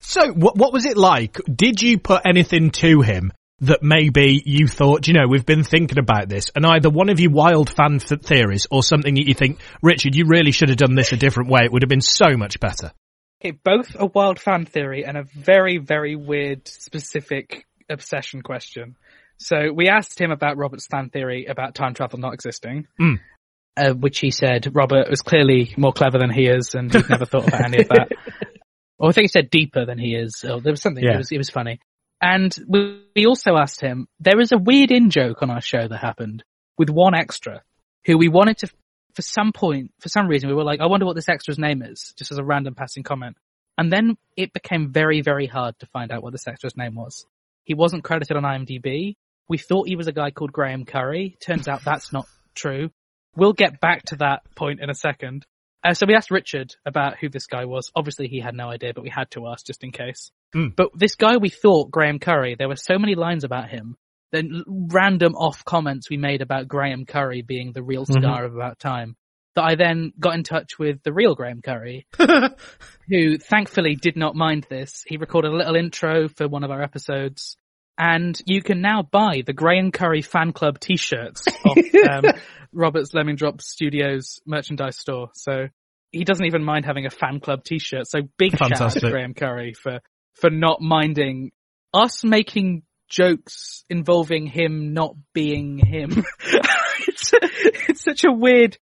So, 0.00 0.32
what 0.32 0.56
what 0.56 0.72
was 0.72 0.86
it 0.86 0.96
like? 0.96 1.36
Did 1.52 1.82
you 1.82 1.98
put 1.98 2.22
anything 2.24 2.70
to 2.72 3.00
him 3.00 3.32
that 3.60 3.82
maybe 3.82 4.40
you 4.44 4.68
thought, 4.68 5.08
you 5.08 5.14
know, 5.14 5.26
we've 5.28 5.46
been 5.46 5.64
thinking 5.64 5.98
about 5.98 6.28
this, 6.28 6.50
and 6.54 6.64
either 6.64 6.90
one 6.90 7.08
of 7.08 7.18
you 7.18 7.30
wild 7.30 7.70
fan 7.70 7.98
th- 7.98 8.20
theories 8.20 8.66
or 8.70 8.82
something 8.82 9.14
that 9.14 9.26
you 9.26 9.34
think, 9.34 9.58
Richard, 9.82 10.14
you 10.14 10.26
really 10.26 10.52
should 10.52 10.68
have 10.68 10.78
done 10.78 10.94
this 10.94 11.12
a 11.12 11.16
different 11.16 11.50
way. 11.50 11.62
It 11.64 11.72
would 11.72 11.82
have 11.82 11.88
been 11.88 12.00
so 12.00 12.36
much 12.36 12.60
better. 12.60 12.92
Okay, 13.42 13.58
both 13.64 13.96
a 13.98 14.06
wild 14.06 14.38
fan 14.38 14.64
theory 14.64 15.04
and 15.04 15.16
a 15.16 15.24
very, 15.24 15.78
very 15.78 16.16
weird 16.16 16.68
specific 16.68 17.65
obsession 17.88 18.42
question. 18.42 18.96
So 19.38 19.72
we 19.72 19.88
asked 19.88 20.20
him 20.20 20.30
about 20.30 20.56
Robert's 20.56 20.86
fan 20.86 21.10
theory 21.10 21.46
about 21.46 21.74
time 21.74 21.94
travel 21.94 22.18
not 22.18 22.34
existing. 22.34 22.86
Mm. 23.00 23.20
Uh, 23.76 23.92
which 23.92 24.20
he 24.20 24.30
said 24.30 24.74
Robert 24.74 25.10
was 25.10 25.20
clearly 25.20 25.74
more 25.76 25.92
clever 25.92 26.18
than 26.18 26.30
he 26.30 26.46
is 26.46 26.74
and 26.74 26.90
he'd 26.90 27.10
never 27.10 27.26
thought 27.26 27.46
about 27.46 27.64
any 27.64 27.82
of 27.82 27.88
that. 27.88 28.08
Or 28.98 29.10
I 29.10 29.12
think 29.12 29.24
he 29.24 29.28
said 29.28 29.50
deeper 29.50 29.84
than 29.84 29.98
he 29.98 30.14
is. 30.14 30.42
Or 30.42 30.60
there 30.60 30.72
was 30.72 30.80
something, 30.80 31.04
Yeah. 31.04 31.14
it 31.14 31.18
was, 31.18 31.30
it 31.30 31.36
was 31.36 31.50
funny. 31.50 31.80
And 32.20 32.54
we, 32.66 33.02
we 33.14 33.26
also 33.26 33.56
asked 33.56 33.80
him, 33.80 34.08
there 34.20 34.38
was 34.38 34.52
a 34.52 34.58
weird 34.58 34.90
in 34.90 35.10
joke 35.10 35.42
on 35.42 35.50
our 35.50 35.60
show 35.60 35.86
that 35.86 35.98
happened 35.98 36.42
with 36.78 36.88
one 36.88 37.14
extra 37.14 37.62
who 38.06 38.16
we 38.16 38.28
wanted 38.28 38.56
to, 38.58 38.68
for 39.14 39.20
some 39.20 39.52
point, 39.52 39.92
for 40.00 40.08
some 40.08 40.26
reason, 40.28 40.48
we 40.48 40.54
were 40.54 40.64
like, 40.64 40.80
I 40.80 40.86
wonder 40.86 41.04
what 41.04 41.14
this 41.14 41.28
extra's 41.28 41.58
name 41.58 41.82
is, 41.82 42.14
just 42.16 42.32
as 42.32 42.38
a 42.38 42.44
random 42.44 42.74
passing 42.74 43.02
comment. 43.02 43.36
And 43.76 43.92
then 43.92 44.16
it 44.34 44.54
became 44.54 44.92
very, 44.92 45.20
very 45.20 45.46
hard 45.46 45.78
to 45.80 45.86
find 45.86 46.10
out 46.10 46.22
what 46.22 46.32
this 46.32 46.48
extra's 46.48 46.76
name 46.76 46.94
was. 46.94 47.26
He 47.66 47.74
wasn't 47.74 48.04
credited 48.04 48.36
on 48.36 48.44
IMDb. 48.44 49.16
We 49.48 49.58
thought 49.58 49.88
he 49.88 49.96
was 49.96 50.06
a 50.06 50.12
guy 50.12 50.30
called 50.30 50.52
Graham 50.52 50.84
Curry. 50.84 51.36
Turns 51.40 51.68
out 51.68 51.84
that's 51.84 52.12
not 52.12 52.26
true. 52.54 52.90
We'll 53.36 53.52
get 53.52 53.80
back 53.80 54.04
to 54.04 54.16
that 54.16 54.42
point 54.54 54.80
in 54.80 54.88
a 54.88 54.94
second. 54.94 55.44
Uh, 55.84 55.92
so 55.92 56.06
we 56.06 56.14
asked 56.14 56.30
Richard 56.30 56.74
about 56.86 57.18
who 57.18 57.28
this 57.28 57.46
guy 57.46 57.64
was. 57.64 57.90
Obviously 57.94 58.28
he 58.28 58.40
had 58.40 58.54
no 58.54 58.68
idea, 58.68 58.94
but 58.94 59.02
we 59.02 59.10
had 59.10 59.30
to 59.32 59.48
ask 59.48 59.66
just 59.66 59.84
in 59.84 59.92
case. 59.92 60.30
Mm. 60.54 60.74
But 60.74 60.90
this 60.94 61.16
guy 61.16 61.36
we 61.36 61.50
thought, 61.50 61.90
Graham 61.90 62.18
Curry, 62.18 62.54
there 62.56 62.68
were 62.68 62.76
so 62.76 62.98
many 62.98 63.14
lines 63.14 63.44
about 63.44 63.68
him. 63.68 63.96
Then 64.32 64.62
random 64.66 65.34
off 65.34 65.64
comments 65.64 66.08
we 66.08 66.16
made 66.16 66.42
about 66.42 66.68
Graham 66.68 67.04
Curry 67.04 67.42
being 67.42 67.72
the 67.72 67.82
real 67.82 68.06
star 68.06 68.44
of 68.44 68.54
About 68.54 68.78
Time 68.78 69.16
that 69.56 69.64
I 69.64 69.74
then 69.74 70.12
got 70.20 70.34
in 70.34 70.44
touch 70.44 70.78
with 70.78 71.02
the 71.02 71.12
real 71.12 71.34
Graham 71.34 71.62
Curry, 71.62 72.06
who 73.08 73.38
thankfully 73.38 73.96
did 73.96 74.16
not 74.16 74.36
mind 74.36 74.66
this. 74.68 75.02
He 75.06 75.16
recorded 75.16 75.52
a 75.52 75.56
little 75.56 75.76
intro 75.76 76.28
for 76.28 76.46
one 76.46 76.62
of 76.62 76.70
our 76.70 76.82
episodes. 76.82 77.56
And 77.98 78.38
you 78.44 78.60
can 78.60 78.82
now 78.82 79.02
buy 79.02 79.42
the 79.44 79.54
Graham 79.54 79.90
Curry 79.90 80.20
fan 80.20 80.52
club 80.52 80.78
t-shirts 80.78 81.46
off 81.64 81.78
um, 82.10 82.24
Robert's 82.70 83.14
Lemming 83.14 83.36
Drop 83.36 83.62
Studios 83.62 84.40
merchandise 84.46 84.98
store. 84.98 85.30
So 85.34 85.68
he 86.12 86.24
doesn't 86.24 86.44
even 86.44 86.62
mind 86.62 86.84
having 86.84 87.06
a 87.06 87.10
fan 87.10 87.40
club 87.40 87.64
t-shirt. 87.64 88.06
So 88.06 88.20
big 88.36 88.56
shout 88.58 88.78
out 88.78 88.92
to 88.92 89.10
Graham 89.10 89.32
Curry 89.32 89.72
for, 89.72 90.00
for 90.34 90.50
not 90.50 90.82
minding 90.82 91.52
us 91.94 92.22
making 92.22 92.82
jokes 93.08 93.84
involving 93.88 94.46
him 94.46 94.92
not 94.92 95.14
being 95.32 95.78
him. 95.78 96.24
it's, 97.08 97.32
it's 97.88 98.02
such 98.02 98.24
a 98.24 98.32
weird 98.32 98.76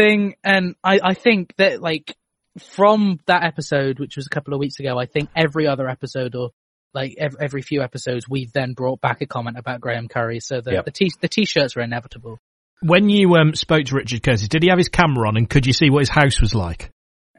thing. 0.00 0.34
And 0.44 0.74
I, 0.82 1.00
I 1.02 1.14
think 1.14 1.54
that 1.58 1.80
like 1.82 2.14
from 2.58 3.20
that 3.26 3.44
episode, 3.44 3.98
which 4.00 4.16
was 4.16 4.26
a 4.26 4.30
couple 4.30 4.54
of 4.54 4.60
weeks 4.60 4.78
ago, 4.80 4.98
I 4.98 5.06
think 5.06 5.28
every 5.36 5.66
other 5.66 5.88
episode 5.88 6.34
or 6.34 6.50
like 6.92 7.14
every, 7.18 7.38
every 7.40 7.62
few 7.62 7.82
episodes, 7.82 8.28
we've 8.28 8.52
then 8.52 8.72
brought 8.72 9.00
back 9.00 9.20
a 9.20 9.26
comment 9.26 9.56
about 9.58 9.80
Graham 9.80 10.08
Curry. 10.08 10.40
So 10.40 10.60
the, 10.60 10.72
Yep. 10.72 10.84
the 10.86 10.90
t, 10.90 11.10
the 11.20 11.28
t-shirts 11.28 11.76
are 11.76 11.82
inevitable. 11.82 12.38
When 12.82 13.08
you 13.10 13.34
um, 13.36 13.54
spoke 13.54 13.84
to 13.86 13.94
Richard 13.94 14.22
Curtis, 14.22 14.48
did 14.48 14.62
he 14.62 14.70
have 14.70 14.78
his 14.78 14.88
camera 14.88 15.28
on 15.28 15.36
and 15.36 15.48
could 15.48 15.66
you 15.66 15.72
see 15.72 15.90
what 15.90 16.00
his 16.00 16.08
house 16.08 16.40
was 16.40 16.54
like? 16.54 16.90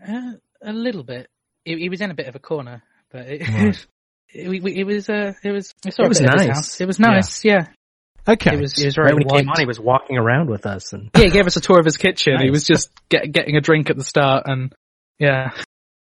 Uh, 0.08 0.34
a 0.64 0.72
little 0.72 1.04
bit. 1.04 1.28
He, 1.66 1.76
he 1.78 1.90
was 1.90 2.00
in 2.02 2.12
a 2.12 2.16
bit 2.16 2.28
of 2.28 2.36
a 2.36 2.40
corner, 2.40 2.84
but 3.12 3.28
it, 3.28 3.48
Right. 3.50 3.86
it, 4.34 4.48
we- 4.48 4.60
we- 4.62 4.78
it 4.78 4.86
was, 4.86 5.10
uh, 5.10 5.34
it 5.44 5.52
was, 5.52 5.74
It 5.86 5.98
was 5.98 6.20
bit 6.20 6.30
of 6.30 6.40
his 6.40 6.48
nice. 6.48 6.82
It 6.82 6.86
was 6.88 7.00
nice. 7.00 7.44
Yeah. 7.44 7.68
Okay. 8.28 8.54
It 8.54 8.62
was, 8.62 8.78
it 8.82 8.86
was 8.86 8.96
very 8.96 9.08
Right 9.08 9.16
when 9.16 9.24
he 9.24 9.42
came 9.42 9.50
on, 9.50 9.60
he 9.60 9.66
was 9.66 9.80
walking 9.80 10.18
around 10.18 10.50
with 10.50 10.66
us, 10.66 10.94
and 10.94 11.10
Yeah, 11.16 11.24
he 11.24 11.30
gave 11.30 11.48
us 11.48 11.56
a 11.58 11.62
tour 11.62 11.80
of 11.80 11.86
his 11.86 11.98
kitchen. 11.98 12.40
He 12.42 12.52
was 12.52 12.66
just 12.66 12.90
get, 13.10 13.32
getting 13.32 13.58
a 13.58 13.62
drink 13.62 13.90
at 13.90 13.98
the 13.98 14.04
start 14.04 14.44
and 14.48 14.74
yeah. 15.20 15.52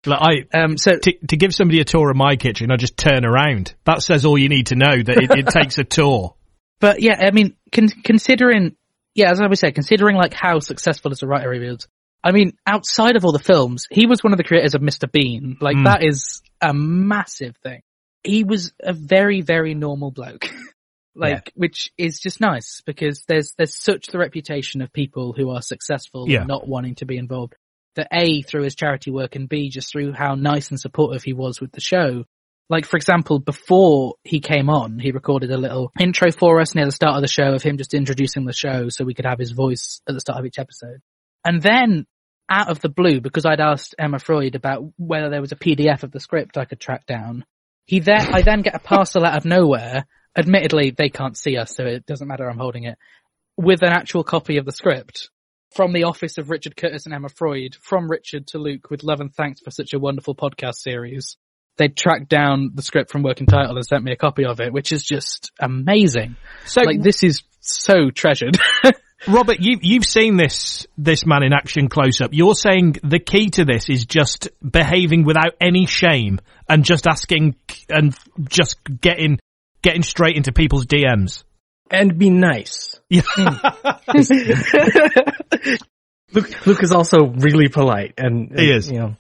Like, 0.05 0.47
I, 0.53 0.59
Um, 0.59 0.79
so 0.79 0.97
to, 0.97 1.13
to 1.29 1.37
give 1.37 1.55
somebody 1.55 1.81
a 1.81 1.85
tour 1.85 2.11
of 2.11 2.17
my 2.17 2.37
kitchen, 2.37 2.71
I 2.71 2.77
just 2.77 2.97
turn 2.97 3.25
around. 3.25 3.75
That 3.85 4.03
says 4.03 4.25
all 4.25 4.39
you 4.39 4.49
need 4.49 4.69
to 4.69 4.77
know 4.77 5.03
that 5.03 5.17
it, 5.19 5.31
it 5.31 5.47
takes 5.49 5.79
a 5.79 5.85
tour. 5.85 6.35
But 6.79 7.01
yeah, 7.01 7.17
I 7.19 7.31
mean, 7.31 7.57
con- 7.73 7.89
considering, 8.05 8.77
yeah, 9.15 9.31
as 9.31 9.41
I 9.41 9.47
was 9.47 9.61
saying, 9.61 9.73
considering 9.73 10.15
like 10.15 10.35
how 10.35 10.59
successful 10.59 11.11
as 11.11 11.23
a 11.23 11.27
writer 11.27 11.51
he 11.55 11.61
was, 11.61 11.89
I 12.23 12.33
mean, 12.33 12.53
outside 12.67 13.17
of 13.17 13.25
all 13.25 13.33
the 13.33 13.39
films, 13.39 13.87
he 13.91 14.07
was 14.07 14.23
one 14.23 14.35
of 14.35 14.37
the 14.37 14.45
creators 14.45 14.75
of 14.75 14.83
Mr. 14.83 15.11
Bean. 15.11 15.57
Like 15.59 15.77
Mm. 15.77 15.85
that 15.87 16.05
is 16.05 16.43
a 16.61 16.75
massive 16.75 17.57
thing. 17.63 17.81
He 18.23 18.45
was 18.45 18.75
a 18.79 18.93
very, 18.93 19.41
very 19.41 19.75
normal 19.75 20.11
bloke. 20.11 20.51
like, 21.17 21.53
which 21.55 21.91
is 21.99 22.21
just 22.21 22.41
nice 22.41 22.83
because 22.87 23.25
there's, 23.27 23.55
there's 23.57 23.75
such 23.77 24.09
the 24.09 24.19
reputation 24.19 24.83
of 24.83 24.93
people 24.93 25.33
who 25.33 25.51
are 25.51 25.63
successful 25.63 26.29
Yeah. 26.29 26.41
and 26.41 26.49
not 26.49 26.69
wanting 26.69 26.97
to 26.97 27.07
be 27.07 27.17
involved. 27.17 27.55
That 27.97 28.09
A, 28.13 28.43
through 28.43 28.65
his 28.65 28.75
charity 28.75 29.11
work 29.11 29.37
and 29.37 29.49
B, 29.49 29.71
just 29.71 29.91
through 29.91 30.13
how 30.13 30.35
nice 30.35 30.71
and 30.71 30.79
supportive 30.79 31.23
he 31.23 31.33
was 31.33 31.61
with 31.61 31.73
the 31.73 31.81
show 31.81 32.25
like 32.69 32.85
for 32.85 32.97
example, 32.97 33.39
before 33.39 34.15
he 34.25 34.41
came 34.41 34.69
on, 34.69 34.99
he 34.99 35.13
recorded 35.13 35.51
a 35.51 35.57
little 35.57 35.93
intro 36.01 36.33
for 36.33 36.61
us 36.61 36.75
near 36.75 36.85
the 36.85 36.93
start 36.93 37.15
of 37.17 37.23
the 37.23 37.29
show 37.29 37.53
of 37.55 37.63
him 37.63 37.77
just 37.77 37.95
introducing 37.95 38.45
the 38.45 38.53
show 38.53 38.89
so 38.89 39.05
we 39.05 39.15
could 39.15 39.25
have 39.27 39.39
his 39.39 39.53
voice 39.53 40.01
at 40.09 40.15
the 40.15 40.21
start 40.21 40.41
of 40.41 40.47
each 40.47 40.59
episode. 40.59 41.01
And 41.45 41.63
then 41.63 42.07
out 42.51 42.69
of 42.69 42.81
the 42.81 42.89
blue, 42.89 43.21
because 43.21 43.47
I'd 43.47 43.61
asked 43.61 43.95
Emma 43.99 44.19
Freud 44.19 44.57
about 44.57 44.85
whether 44.97 45.31
there 45.31 45.41
was 45.41 45.53
a 45.53 45.57
PDF 45.57 46.03
of 46.03 46.11
the 46.11 46.21
script 46.21 46.59
I 46.59 46.65
could 46.65 46.81
track 46.81 47.07
down, 47.07 47.45
he 47.85 48.01
then, 48.01 48.35
I 48.35 48.43
then 48.43 48.63
get 48.63 48.75
a 48.75 48.81
parcel 48.81 49.25
out 49.25 49.37
of 49.37 49.45
nowhere. 49.45 50.07
Admittedly, 50.37 50.91
they 50.91 51.09
can't 51.09 51.37
see 51.37 51.57
us, 51.57 51.75
so 51.75 51.85
it 51.85 52.07
doesn't 52.07 52.29
matter 52.29 52.49
I'm 52.49 52.59
holding 52.59 52.85
it, 52.85 52.99
with 53.57 53.83
an 53.83 53.93
actual 53.93 54.25
copy 54.25 54.59
of 54.59 54.67
the 54.67 54.73
script 54.73 55.31
from 55.75 55.93
the 55.93 56.05
office 56.05 56.39
of 56.39 56.51
Richard 56.51 56.77
Curtis 56.77 57.07
and 57.07 57.15
Emma 57.15 57.29
Freud, 57.29 57.77
from 57.81 58.11
Richard 58.11 58.47
to 58.49 58.59
Luke, 58.59 58.91
with 58.91 59.03
love 59.03 59.21
and 59.21 59.35
thanks 59.35 59.61
for 59.61 59.71
such 59.71 59.95
a 59.95 59.99
wonderful 59.99 60.35
podcast 60.35 60.77
series 60.77 61.37
they 61.77 61.89
tracked 61.89 62.29
down 62.29 62.73
the 62.75 62.83
script 62.83 63.11
from 63.11 63.23
Working 63.23 63.47
Title 63.47 63.77
and 63.77 63.87
sent 63.87 64.03
me 64.03 64.13
a 64.13 64.17
copy 64.17 64.45
of 64.45 64.61
it, 64.61 64.73
which 64.73 64.93
is 64.93 65.05
just 65.05 65.53
amazing. 65.61 66.37
So, 66.65 66.83
Like 66.83 67.03
this 67.03 67.23
is 67.23 67.43
so 67.61 68.11
treasured. 68.11 68.59
Robert, 69.29 69.59
you, 69.61 69.79
you've 69.81 70.05
seen 70.05 70.37
this, 70.37 70.87
this 70.97 71.27
man 71.27 71.43
in 71.43 71.53
action 71.53 71.89
close 71.89 72.21
up. 72.21 72.31
You're 72.33 72.55
saying 72.55 72.97
the 73.03 73.19
key 73.19 73.49
to 73.51 73.65
this 73.65 73.89
is 73.89 74.05
just 74.05 74.49
behaving 74.69 75.25
without 75.25 75.55
any 75.61 75.87
shame 75.87 76.39
and 76.69 76.85
just 76.85 77.07
asking 77.07 77.57
and 77.89 78.17
just 78.49 78.77
getting, 79.01 79.39
getting 79.87 80.03
straight 80.03 80.37
into 80.37 80.53
people's 80.53 80.85
DMs. 80.87 81.45
and 81.91 82.19
be 82.19 82.29
nice. 82.31 82.99
Yeah. 83.09 83.23
Luke, 86.33 86.67
Luke 86.67 86.83
is 86.83 86.91
also 86.93 87.27
really 87.27 87.69
polite, 87.69 88.15
and 88.19 88.59
He 88.59 88.71
is. 88.71 88.91
You 88.91 88.99
know, 88.99 89.17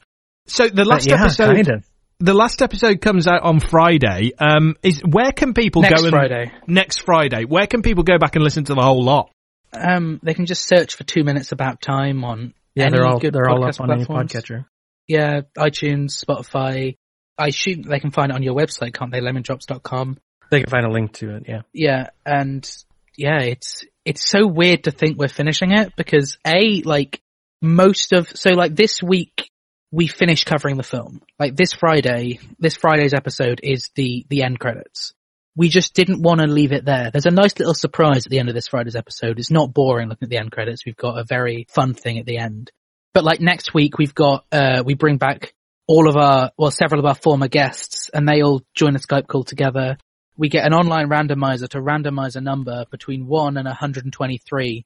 so 0.47 0.69
the 0.69 0.85
last 0.85 1.09
yeah, 1.09 1.23
episode, 1.23 1.55
kinda. 1.55 1.83
the 2.19 2.35
last 2.35 2.63
episode 2.63 3.01
comes 3.01 3.29
out 3.29 3.43
on 3.43 3.61
Friday. 3.61 4.33
Um, 4.39 4.75
is 4.83 5.01
where 5.09 5.31
can 5.33 5.55
people 5.55 5.83
Next 5.83 6.01
go 6.01 6.07
and 6.09 6.13
Friday. 6.13 6.53
next 6.67 7.03
Friday? 7.03 7.45
Where 7.45 7.67
can 7.67 7.83
people 7.83 8.03
go 8.03 8.19
back 8.19 8.35
and 8.35 8.43
listen 8.45 8.65
to 8.65 8.75
the 8.75 8.83
whole 8.83 9.03
lot? 9.05 9.31
Um, 9.73 10.19
they 10.23 10.35
can 10.35 10.47
just 10.47 10.67
search 10.69 10.97
for 10.97 11.05
two 11.05 11.23
minutes 11.23 11.53
about 11.53 11.81
time 11.81 12.25
on 12.25 12.55
Yeah, 12.75 12.87
any 12.87 12.97
they're 12.97 13.07
all 13.07 13.19
good 13.21 13.35
they're 13.35 13.49
all 13.49 13.65
up 13.65 13.81
on 13.81 13.91
any 13.91 14.05
podcatcher. 14.05 14.67
Yeah, 15.07 15.43
iTunes, 15.57 16.23
Spotify. 16.25 16.97
I 17.39 17.49
assume 17.49 17.83
they 17.83 18.01
can 18.01 18.11
find 18.11 18.33
it 18.33 18.35
on 18.35 18.43
your 18.43 18.55
website, 18.57 18.95
can't 18.95 19.13
they? 19.13 19.21
Lemondrops.com. 19.21 20.19
They 20.51 20.61
can 20.61 20.71
find 20.71 20.87
a 20.87 20.91
link 20.91 21.13
to 21.15 21.37
it. 21.37 21.45
Yeah, 21.49 21.63
Yeah, 21.73 22.11
and 22.25 22.69
yeah, 23.17 23.41
it's 23.41 23.85
it's 24.05 24.29
so 24.29 24.47
weird 24.47 24.85
to 24.85 24.91
think 24.91 25.19
we're 25.19 25.29
finishing 25.29 25.73
it 25.73 25.95
because 25.97 26.39
a 26.47 26.83
like 26.83 27.21
most 27.61 28.13
of 28.13 28.29
so 28.29 28.51
like 28.51 28.75
this 28.75 29.03
week 29.03 29.51
we 29.91 30.07
finished 30.07 30.47
covering 30.47 30.77
the 30.77 30.83
film. 30.83 31.23
Like 31.39 31.57
this 31.57 31.73
Friday, 31.73 32.39
this 32.59 32.77
Friday's 32.77 33.15
episode 33.15 33.61
is 33.63 33.91
the 33.95 34.27
the 34.29 34.43
end 34.43 34.59
credits. 34.61 35.13
We 35.57 35.69
just 35.71 35.95
didn't 35.95 36.23
want 36.23 36.41
to 36.41 36.47
leave 36.47 36.73
it 36.73 36.85
there. 36.85 37.11
There's 37.11 37.27
a 37.27 37.31
nice 37.31 37.59
little 37.59 37.75
surprise 37.75 38.27
at 38.27 38.31
the 38.31 38.39
end 38.39 38.51
of 38.51 38.55
this 38.55 38.69
Friday's 38.69 38.97
episode. 38.97 39.39
It's 39.39 39.51
not 39.51 39.73
boring 39.73 40.09
looking 40.09 40.27
at 40.27 40.31
the 40.31 40.37
end 40.37 40.53
credits. 40.53 40.85
We've 40.85 40.97
got 40.97 41.19
a 41.19 41.25
very 41.25 41.67
fun 41.71 41.95
thing 41.95 42.19
at 42.19 42.27
the 42.27 42.37
end. 42.37 42.71
But 43.15 43.25
like 43.25 43.41
next 43.41 43.73
week 43.73 43.97
we've 43.97 44.15
got 44.15 44.45
uh 44.53 44.83
we 44.85 44.95
bring 44.95 45.17
back 45.17 45.55
all 45.87 46.09
of 46.09 46.17
our 46.17 46.51
well 46.59 46.71
several 46.71 47.01
of 47.01 47.07
our 47.07 47.15
former 47.15 47.49
guests 47.49 48.11
and 48.13 48.29
they 48.29 48.43
all 48.43 48.63
join 48.75 48.97
a 48.97 48.99
Skype 48.99 49.29
call 49.29 49.45
together 49.45 49.97
we 50.37 50.49
get 50.49 50.67
an 50.67 50.75
online 50.75 51.09
randomizer 51.09 51.69
to 51.71 51.81
randomize 51.81 52.37
a 52.37 52.41
number 52.41 52.85
between 52.91 53.27
1 53.27 53.57
and 53.57 53.67
123 53.67 54.85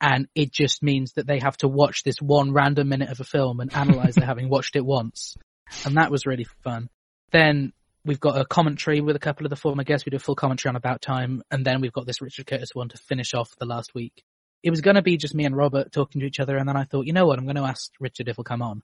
and 0.00 0.26
it 0.34 0.50
just 0.52 0.82
means 0.82 1.12
that 1.12 1.28
they 1.28 1.38
have 1.38 1.56
to 1.58 1.68
watch 1.68 2.02
this 2.02 2.20
one 2.20 2.52
random 2.52 2.88
minute 2.88 3.10
of 3.10 3.20
a 3.20 3.24
film 3.24 3.60
and 3.60 3.72
analyze 3.72 4.16
it 4.16 4.24
having 4.24 4.48
watched 4.48 4.74
it 4.74 4.84
once. 4.84 5.36
And 5.86 5.96
that 5.96 6.10
was 6.10 6.26
really 6.26 6.46
fun. 6.64 6.88
Then 7.30 7.72
we've 8.04 8.18
got 8.18 8.38
a 8.38 8.44
commentary 8.44 9.00
with 9.00 9.14
a 9.14 9.20
couple 9.20 9.46
of 9.46 9.50
the 9.50 9.56
former 9.56 9.84
guests. 9.84 10.04
We 10.04 10.10
do 10.10 10.16
a 10.16 10.20
full 10.20 10.34
commentary 10.34 10.70
on 10.70 10.76
about 10.76 11.00
time 11.00 11.42
and 11.52 11.64
then 11.64 11.80
we've 11.80 11.92
got 11.92 12.04
this 12.04 12.20
richard 12.20 12.46
curtis 12.48 12.74
one 12.74 12.88
to 12.88 12.98
finish 12.98 13.32
off 13.32 13.54
the 13.58 13.64
last 13.64 13.94
week. 13.94 14.24
It 14.64 14.70
was 14.70 14.80
going 14.80 14.96
to 14.96 15.02
be 15.02 15.16
just 15.16 15.34
me 15.34 15.44
and 15.44 15.56
robert 15.56 15.92
talking 15.92 16.20
to 16.20 16.26
each 16.26 16.40
other 16.40 16.56
and 16.56 16.68
then 16.68 16.76
i 16.76 16.84
thought 16.84 17.06
you 17.06 17.12
know 17.12 17.26
what? 17.26 17.38
I'm 17.38 17.46
going 17.46 17.56
to 17.56 17.62
ask 17.62 17.92
richard 18.00 18.28
if 18.28 18.36
he'll 18.36 18.44
come 18.44 18.62
on. 18.62 18.82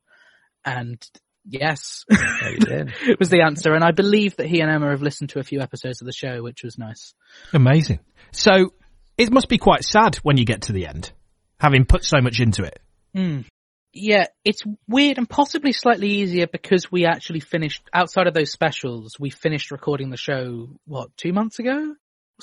And 0.65 1.05
yes 1.49 2.05
it 2.11 3.19
was 3.19 3.31
the 3.31 3.43
answer. 3.43 3.75
And 3.75 3.83
I 3.85 3.91
believe 3.93 4.37
that 4.37 4.47
he 4.47 4.61
and 4.61 4.71
Emma 4.71 4.91
have 4.91 5.03
listened 5.03 5.31
to 5.31 5.39
a 5.39 5.45
few 5.45 5.61
episodes 5.61 6.01
of 6.03 6.07
the 6.07 6.13
show, 6.13 6.43
which 6.43 6.63
was 6.63 6.79
nice. 6.79 7.15
Amazing. 7.53 8.01
So 8.33 8.73
it 9.17 9.33
must 9.33 9.49
be 9.49 9.59
quite 9.59 9.85
sad 9.85 10.17
when 10.17 10.37
you 10.37 10.45
get 10.45 10.63
to 10.63 10.73
the 10.73 10.87
end, 10.87 11.13
having 11.59 11.85
put 11.85 12.05
so 12.05 12.21
much 12.21 12.41
into 12.41 12.63
it. 12.63 12.81
Mm. 13.17 13.45
Yeah, 13.93 14.27
it's 14.45 14.63
weird 14.87 15.19
and 15.19 15.29
possibly 15.29 15.73
slightly 15.73 16.09
easier 16.09 16.47
because 16.47 16.93
we 16.93 17.07
actually 17.07 17.41
finished, 17.41 17.83
outside 17.93 18.27
of 18.27 18.35
those 18.35 18.53
specials, 18.53 19.17
we 19.19 19.31
finished 19.31 19.71
recording 19.71 20.11
the 20.11 20.17
show, 20.17 20.69
what, 20.85 21.17
two 21.17 21.33
months 21.33 21.59
ago? 21.59 21.95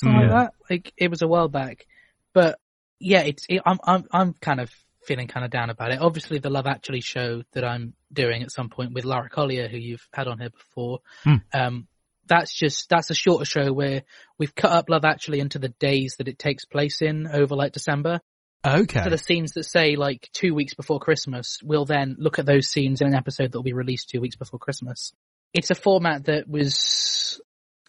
Something 0.02 0.22
Yeah. 0.22 0.28
like 0.28 0.30
that? 0.32 0.54
Like, 0.70 0.94
it 0.98 1.10
was 1.10 1.22
a 1.22 1.28
while 1.28 1.48
back. 1.48 1.86
But, 2.34 2.60
yeah, 3.00 3.22
it's, 3.22 3.46
it, 3.48 3.62
I'm, 3.66 3.78
I'm, 3.86 4.06
I'm 4.12 4.34
kind 4.34 4.60
of 4.60 4.72
feeling 5.06 5.28
kind 5.28 5.46
of 5.46 5.52
down 5.52 5.70
about 5.70 5.92
it. 5.92 6.00
Obviously, 6.02 6.40
the 6.40 6.50
Love 6.50 6.68
Actually 6.68 7.02
show 7.02 7.44
that 7.54 7.64
I'm 7.64 7.94
doing 8.12 8.44
at 8.44 8.52
some 8.52 8.70
point 8.70 8.94
with 8.94 9.06
Lara 9.06 9.30
Collier, 9.30 9.68
who 9.68 9.78
you've 9.78 10.08
had 10.14 10.28
on 10.28 10.40
here 10.40 10.50
before, 10.50 11.00
Hmm. 11.24 11.36
um, 11.54 11.88
that's 12.28 12.54
just, 12.54 12.90
that's 12.90 13.12
a 13.12 13.16
shorter 13.16 13.46
show 13.46 13.72
where 13.72 14.02
we've 14.40 14.56
cut 14.56 14.72
up 14.72 14.90
Love 14.90 15.06
Actually 15.06 15.40
into 15.40 15.60
the 15.60 15.70
days 15.70 16.16
that 16.18 16.28
it 16.28 16.40
takes 16.40 16.66
place 16.66 17.02
in 17.02 17.28
over 17.28 17.56
like 17.56 17.72
December. 17.72 18.20
Okay. 18.66 19.04
So 19.04 19.10
the 19.12 19.18
scenes 19.20 19.52
that 19.52 19.66
say 19.66 19.96
like 19.96 20.28
two 20.34 20.56
weeks 20.56 20.74
before 20.74 21.00
Christmas, 21.00 21.60
we'll 21.64 21.86
then 21.86 22.16
look 22.18 22.40
at 22.40 22.48
those 22.48 22.68
scenes 22.68 23.02
in 23.02 23.08
an 23.08 23.14
episode 23.14 23.52
that 23.52 23.58
will 23.60 23.64
be 23.64 23.74
released 23.74 24.10
two 24.10 24.22
weeks 24.22 24.38
before 24.38 24.58
Christmas. 24.60 25.14
It's 25.54 25.70
a 25.70 25.76
format 25.76 26.26
that 26.26 26.48
was 26.50 27.40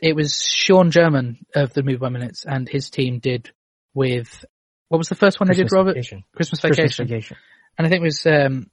It 0.03 0.15
was 0.15 0.39
Sean 0.45 0.91
German 0.91 1.39
of 1.55 1.73
the 1.73 1.83
Movies 1.83 2.01
by 2.01 2.11
Minutes 2.11 2.45
and 2.45 2.69
his 2.69 2.91
team 2.91 3.19
did 3.19 3.51
with, 3.95 4.45
what 4.89 4.99
was 4.99 5.09
the 5.09 5.15
first 5.15 5.41
one 5.41 5.49
they 5.49 5.55
did, 5.55 5.63
Christmas 5.69 5.77
Robert? 5.77 5.95
Vacation. 5.95 6.25
Christmas 6.35 6.61
Vacation. 6.61 6.85
Christmas 6.85 7.09
Vacation. 7.09 7.37
And 7.79 7.87
I 7.87 7.91
think 7.91 8.01
it 8.01 8.05
was, 8.05 8.27
um, 8.27 8.71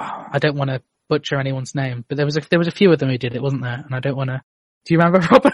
oh, 0.00 0.26
I 0.32 0.38
don't 0.38 0.56
want 0.56 0.70
to 0.70 0.82
butcher 1.08 1.38
anyone's 1.38 1.74
name, 1.74 2.04
but 2.08 2.16
there 2.16 2.26
was 2.26 2.36
a, 2.36 2.40
there 2.50 2.58
was 2.58 2.68
a 2.68 2.72
few 2.72 2.92
of 2.92 2.98
them 2.98 3.08
who 3.10 3.18
did 3.18 3.34
it, 3.34 3.42
wasn't 3.42 3.62
there? 3.62 3.82
And 3.84 3.94
I 3.94 4.00
don't 4.00 4.16
want 4.16 4.30
to, 4.30 4.40
do 4.84 4.94
you 4.94 4.98
remember, 4.98 5.20
Robert? 5.30 5.52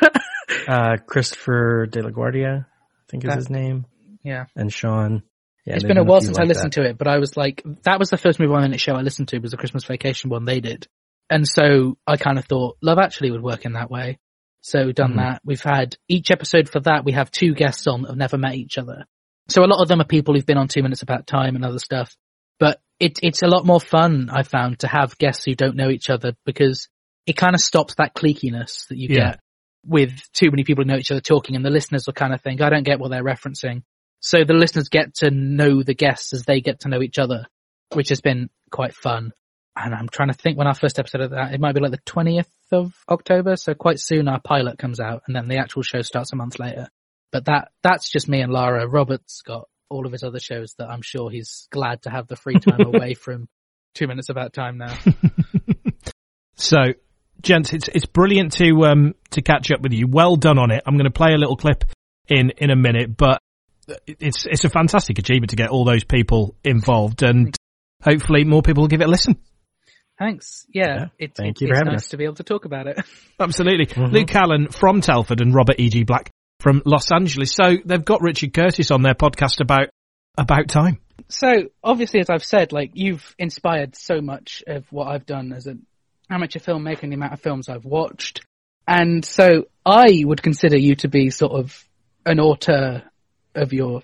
Uh, 0.66 0.96
Christopher 1.06 1.86
De 1.86 2.02
La 2.02 2.10
Guardia, 2.10 2.66
I 2.68 3.10
think 3.10 3.24
is 3.24 3.34
his 3.34 3.50
name, 3.50 3.86
yeah. 4.22 4.46
and 4.56 4.72
Sean. 4.72 5.22
Yeah, 5.64 5.74
it's 5.74 5.84
been 5.84 5.98
a 5.98 6.04
while 6.04 6.20
since 6.22 6.38
I 6.38 6.44
listened 6.44 6.72
that. 6.72 6.82
to 6.82 6.88
it, 6.88 6.98
but 6.98 7.08
I 7.08 7.18
was 7.18 7.36
like, 7.36 7.62
that 7.82 7.98
was 7.98 8.08
the 8.08 8.16
first 8.16 8.40
Move 8.40 8.50
by 8.50 8.60
Minute 8.62 8.80
show 8.80 8.94
I 8.94 9.02
listened 9.02 9.28
to 9.28 9.38
was 9.38 9.50
the 9.50 9.58
Christmas 9.58 9.84
Vacation 9.84 10.30
one 10.30 10.44
they 10.46 10.60
did. 10.60 10.86
And 11.28 11.46
so 11.46 11.98
I 12.06 12.16
kind 12.16 12.38
of 12.38 12.46
thought 12.46 12.78
Love 12.80 12.98
Actually 12.98 13.32
would 13.32 13.42
work 13.42 13.66
in 13.66 13.74
that 13.74 13.90
way. 13.90 14.18
So 14.62 14.86
we've 14.86 14.94
done 14.94 15.12
Mhm. 15.12 15.16
that. 15.16 15.42
We've 15.44 15.60
had 15.62 15.96
each 16.08 16.30
episode 16.30 16.70
for 16.70 16.80
that. 16.80 17.04
We 17.04 17.12
have 17.12 17.30
two 17.30 17.54
guests 17.54 17.86
on 17.86 18.02
that 18.02 18.08
have 18.08 18.16
never 18.16 18.38
met 18.38 18.54
each 18.54 18.78
other. 18.78 19.04
So 19.48 19.64
a 19.64 19.66
lot 19.66 19.80
of 19.82 19.88
them 19.88 20.00
are 20.00 20.04
people 20.04 20.34
who've 20.34 20.46
been 20.46 20.58
on 20.58 20.68
two 20.68 20.82
minutes 20.82 21.02
about 21.02 21.26
time 21.26 21.56
and 21.56 21.64
other 21.64 21.78
stuff, 21.78 22.14
but 22.58 22.80
it, 23.00 23.18
it's 23.22 23.42
a 23.42 23.46
lot 23.48 23.64
more 23.64 23.80
fun 23.80 24.28
I 24.30 24.42
found 24.42 24.80
to 24.80 24.88
have 24.88 25.16
guests 25.18 25.44
who 25.44 25.54
don't 25.54 25.76
know 25.76 25.88
each 25.90 26.10
other 26.10 26.34
because 26.44 26.88
it 27.26 27.36
kind 27.36 27.54
of 27.54 27.60
stops 27.60 27.94
that 27.96 28.14
cliqueiness 28.14 28.86
that 28.88 28.98
you 28.98 29.08
Yeah. 29.10 29.30
get 29.30 29.40
with 29.86 30.20
too 30.32 30.50
many 30.50 30.64
people 30.64 30.84
who 30.84 30.88
know 30.88 30.98
each 30.98 31.10
other 31.10 31.20
talking 31.20 31.56
and 31.56 31.64
the 31.64 31.70
listeners 31.70 32.04
will 32.06 32.14
kind 32.14 32.34
of 32.34 32.42
think, 32.42 32.60
I 32.60 32.68
don't 32.68 32.82
get 32.82 32.98
what 32.98 33.10
they're 33.10 33.24
referencing. 33.24 33.82
So 34.20 34.44
the 34.44 34.54
listeners 34.54 34.88
get 34.88 35.14
to 35.16 35.30
know 35.30 35.82
the 35.82 35.94
guests 35.94 36.32
as 36.32 36.42
they 36.44 36.60
get 36.60 36.80
to 36.80 36.88
know 36.88 37.00
each 37.00 37.18
other, 37.18 37.46
which 37.94 38.08
has 38.10 38.20
been 38.20 38.50
quite 38.70 38.94
fun. 38.94 39.32
And 39.76 39.94
I'm 39.94 40.08
trying 40.08 40.28
to 40.28 40.34
think 40.34 40.58
when 40.58 40.66
our 40.66 40.74
first 40.74 40.98
episode 40.98 41.20
of 41.20 41.30
that, 41.30 41.54
it 41.54 41.60
might 41.60 41.74
be 41.74 41.80
like 41.80 41.92
the 41.92 41.98
20th 41.98 42.48
of 42.72 42.92
October. 43.08 43.54
So 43.56 43.74
quite 43.74 44.00
soon 44.00 44.26
our 44.26 44.40
pilot 44.40 44.76
comes 44.76 44.98
out 44.98 45.22
and 45.26 45.36
then 45.36 45.46
the 45.46 45.58
actual 45.58 45.82
show 45.82 46.02
starts 46.02 46.32
a 46.32 46.36
month 46.36 46.58
later. 46.58 46.88
But 47.32 47.44
that, 47.46 47.68
that's 47.82 48.10
just 48.10 48.28
me 48.28 48.40
and 48.40 48.52
Lara. 48.52 48.86
Robert's 48.88 49.42
got 49.42 49.68
all 49.90 50.06
of 50.06 50.12
his 50.12 50.22
other 50.22 50.40
shows 50.40 50.74
that 50.78 50.88
I'm 50.88 51.02
sure 51.02 51.30
he's 51.30 51.68
glad 51.70 52.02
to 52.02 52.10
have 52.10 52.26
the 52.26 52.36
free 52.36 52.58
time 52.58 52.80
away 52.86 53.14
from 53.14 53.48
two 53.94 54.06
minutes 54.06 54.28
about 54.28 54.52
time 54.52 54.78
now. 54.78 54.96
So, 56.60 56.78
gents, 57.40 57.72
it's 57.72 57.86
it's 57.88 58.06
brilliant 58.06 58.52
to 58.54 58.84
um 58.86 59.14
to 59.30 59.42
catch 59.42 59.70
up 59.70 59.80
with 59.80 59.92
you. 59.92 60.08
Well 60.08 60.34
done 60.36 60.58
on 60.58 60.70
it. 60.72 60.82
I'm 60.84 60.94
going 60.94 61.04
to 61.04 61.10
play 61.12 61.32
a 61.32 61.38
little 61.38 61.56
clip 61.56 61.84
in 62.28 62.50
in 62.58 62.70
a 62.70 62.76
minute, 62.76 63.16
but 63.16 63.40
it's 64.06 64.44
it's 64.44 64.64
a 64.64 64.68
fantastic 64.68 65.18
achievement 65.20 65.50
to 65.50 65.56
get 65.56 65.70
all 65.70 65.84
those 65.84 66.02
people 66.04 66.56
involved, 66.64 67.22
and 67.22 67.56
hopefully 68.02 68.42
more 68.44 68.62
people 68.62 68.82
will 68.82 68.88
give 68.88 69.00
it 69.00 69.06
a 69.06 69.10
listen. 69.10 69.36
Thanks. 70.18 70.66
Yeah. 70.74 70.84
Yeah, 70.96 71.06
It, 71.20 71.36
thank 71.36 71.58
it- 71.58 71.60
you 71.60 71.66
for 71.68 71.72
it's 71.74 71.78
having 71.78 71.92
nice 71.92 72.02
us. 72.06 72.08
to 72.08 72.16
be 72.16 72.24
able 72.24 72.34
to 72.34 72.42
talk 72.42 72.64
about 72.64 72.88
it. 72.88 72.98
Absolutely, 73.40 73.86
Mhm. 73.86 74.10
Luke 74.12 74.34
Allen 74.34 74.66
from 74.68 75.00
Telford 75.00 75.40
and 75.40 75.54
Robert 75.54 75.76
E. 75.78 75.88
G. 75.90 76.02
Black 76.02 76.28
from 76.60 76.82
Los 76.84 77.10
Angeles. 77.12 77.52
So 77.52 77.76
they've 77.84 78.04
got 78.04 78.20
Richard 78.22 78.52
Curtis 78.52 78.90
on 78.90 79.02
their 79.02 79.14
podcast 79.14 79.60
about 79.60 79.88
about 80.36 80.68
time. 80.68 80.98
So 81.28 81.68
obviously, 81.82 82.20
as 82.20 82.30
I've 82.30 82.44
said, 82.44 82.72
like 82.72 82.92
you've 82.94 83.34
inspired 83.38 83.96
so 83.96 84.20
much 84.20 84.62
of 84.66 84.90
what 84.90 85.08
I've 85.08 85.26
done 85.26 85.52
as 85.52 85.66
an 85.66 85.86
amateur 86.30 86.60
filmmaker 86.60 87.02
and 87.02 87.12
the 87.12 87.16
amount 87.16 87.32
of 87.32 87.40
films 87.40 87.68
I've 87.68 87.84
watched. 87.84 88.44
And 88.86 89.24
so 89.24 89.64
I 89.84 90.22
would 90.24 90.42
consider 90.42 90.78
you 90.78 90.94
to 90.96 91.08
be 91.08 91.30
sort 91.30 91.52
of 91.52 91.84
an 92.24 92.40
auteur 92.40 93.02
of 93.54 93.72
your 93.72 94.02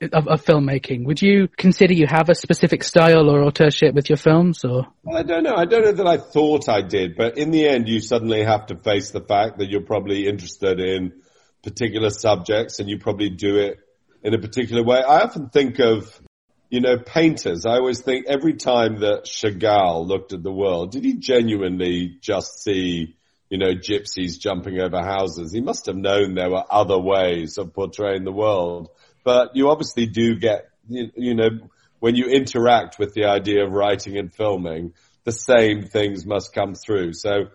of, 0.00 0.26
of 0.26 0.44
filmmaking. 0.44 1.04
Would 1.04 1.20
you 1.20 1.48
consider 1.56 1.92
you 1.92 2.06
have 2.08 2.28
a 2.28 2.34
specific 2.34 2.82
style 2.82 3.30
or 3.30 3.42
authorship 3.42 3.94
with 3.94 4.08
your 4.08 4.16
films 4.16 4.64
or? 4.64 4.86
Well, 5.04 5.18
I 5.18 5.22
don't 5.22 5.42
know. 5.42 5.54
I 5.54 5.64
don't 5.64 5.84
know 5.84 5.92
that 5.92 6.06
I 6.06 6.16
thought 6.16 6.68
I 6.68 6.82
did, 6.82 7.16
but 7.16 7.38
in 7.38 7.50
the 7.50 7.68
end, 7.68 7.88
you 7.88 8.00
suddenly 8.00 8.42
have 8.42 8.66
to 8.66 8.76
face 8.76 9.10
the 9.10 9.20
fact 9.20 9.58
that 9.58 9.68
you're 9.68 9.82
probably 9.82 10.26
interested 10.26 10.80
in 10.80 11.21
particular 11.62 12.10
subjects 12.10 12.80
and 12.80 12.88
you 12.88 12.98
probably 12.98 13.30
do 13.30 13.58
it 13.58 13.78
in 14.22 14.34
a 14.34 14.38
particular 14.38 14.82
way. 14.82 14.98
I 14.98 15.20
often 15.20 15.48
think 15.48 15.78
of, 15.78 16.20
you 16.70 16.80
know, 16.80 16.98
painters. 16.98 17.66
I 17.66 17.76
always 17.76 18.00
think 18.00 18.26
every 18.26 18.54
time 18.54 19.00
that 19.00 19.24
Chagall 19.24 20.06
looked 20.06 20.32
at 20.32 20.42
the 20.42 20.52
world, 20.52 20.92
did 20.92 21.04
he 21.04 21.14
genuinely 21.14 22.18
just 22.20 22.62
see, 22.62 23.16
you 23.50 23.58
know, 23.58 23.74
gypsies 23.74 24.38
jumping 24.38 24.80
over 24.80 25.02
houses? 25.02 25.52
He 25.52 25.60
must 25.60 25.86
have 25.86 25.96
known 25.96 26.34
there 26.34 26.50
were 26.50 26.64
other 26.70 26.98
ways 26.98 27.58
of 27.58 27.74
portraying 27.74 28.24
the 28.24 28.32
world. 28.32 28.88
But 29.24 29.54
you 29.54 29.70
obviously 29.70 30.06
do 30.06 30.36
get, 30.36 30.68
you, 30.88 31.10
you 31.16 31.34
know, 31.34 31.50
when 32.00 32.16
you 32.16 32.26
interact 32.26 32.98
with 32.98 33.14
the 33.14 33.26
idea 33.26 33.64
of 33.64 33.72
writing 33.72 34.16
and 34.18 34.34
filming, 34.34 34.94
the 35.24 35.32
same 35.32 35.82
things 35.82 36.26
must 36.26 36.52
come 36.52 36.74
through. 36.74 37.12
So 37.12 37.50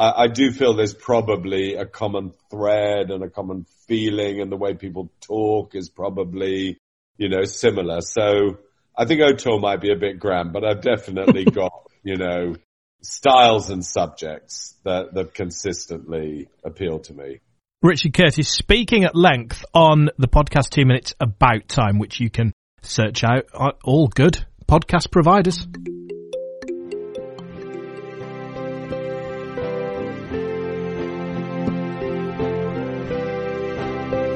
I, 0.00 0.22
I 0.22 0.26
do 0.28 0.50
feel 0.50 0.74
there's 0.74 0.94
probably 0.94 1.74
a 1.74 1.84
common 1.84 2.32
thread 2.50 3.10
and 3.10 3.22
a 3.22 3.28
common 3.28 3.66
feeling 3.86 4.40
and 4.40 4.50
the 4.50 4.56
way 4.56 4.74
people 4.74 5.12
talk 5.20 5.74
is 5.74 5.90
probably, 5.90 6.78
you 7.18 7.28
know, 7.28 7.44
similar. 7.44 8.00
So 8.00 8.58
I 8.96 9.04
think 9.04 9.20
auteur 9.20 9.60
might 9.60 9.80
be 9.80 9.92
a 9.92 9.96
bit 9.96 10.18
grand, 10.18 10.52
but 10.52 10.64
I've 10.64 10.80
definitely 10.80 11.44
got, 11.52 11.72
you 12.02 12.16
know, 12.16 12.56
styles 13.02 13.68
and 13.68 13.84
subjects 13.84 14.74
that, 14.84 15.14
that 15.14 15.34
consistently 15.34 16.48
appeal 16.64 17.00
to 17.00 17.12
me. 17.12 17.40
Richard 17.82 18.14
Curtis 18.14 18.48
speaking 18.48 19.04
at 19.04 19.14
length 19.14 19.64
on 19.74 20.10
the 20.18 20.28
podcast 20.28 20.70
Two 20.70 20.84
Minutes 20.84 21.14
About 21.20 21.68
Time, 21.68 21.98
which 21.98 22.20
you 22.20 22.30
can 22.30 22.52
search 22.82 23.24
out 23.24 23.46
on 23.54 23.72
all 23.84 24.08
good 24.08 24.44
podcast 24.66 25.10
providers. 25.10 25.66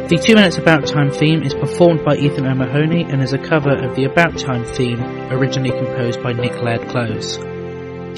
The 0.07 0.19
Two 0.19 0.35
Minutes 0.35 0.59
About 0.59 0.87
Time 0.87 1.11
theme 1.11 1.43
is 1.43 1.55
performed 1.55 2.05
by 2.05 2.17
Ethan 2.17 2.47
O'Mahony 2.47 3.05
and 3.05 3.23
is 3.23 3.33
a 3.33 3.38
cover 3.38 3.75
of 3.75 3.97
the 3.97 4.05
About 4.05 4.37
Time 4.37 4.62
theme 4.62 5.03
originally 5.33 5.71
composed 5.71 6.23
by 6.23 6.35
Nick 6.35 6.61
Laird-Clowes. 6.61 7.38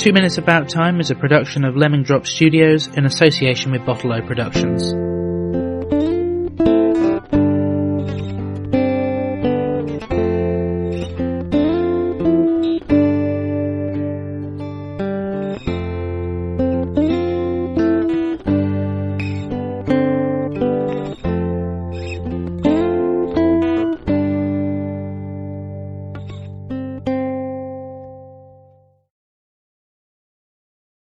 Two 0.02 0.12
Minutes 0.12 0.36
About 0.36 0.68
Time 0.68 0.98
is 0.98 1.12
a 1.12 1.14
production 1.14 1.64
of 1.64 1.76
Lemming 1.76 2.02
Drop 2.02 2.26
Studios 2.26 2.88
in 2.88 3.06
association 3.06 3.70
with 3.70 3.86
Bottle 3.86 4.12
O 4.12 4.20
Productions. 4.20 5.05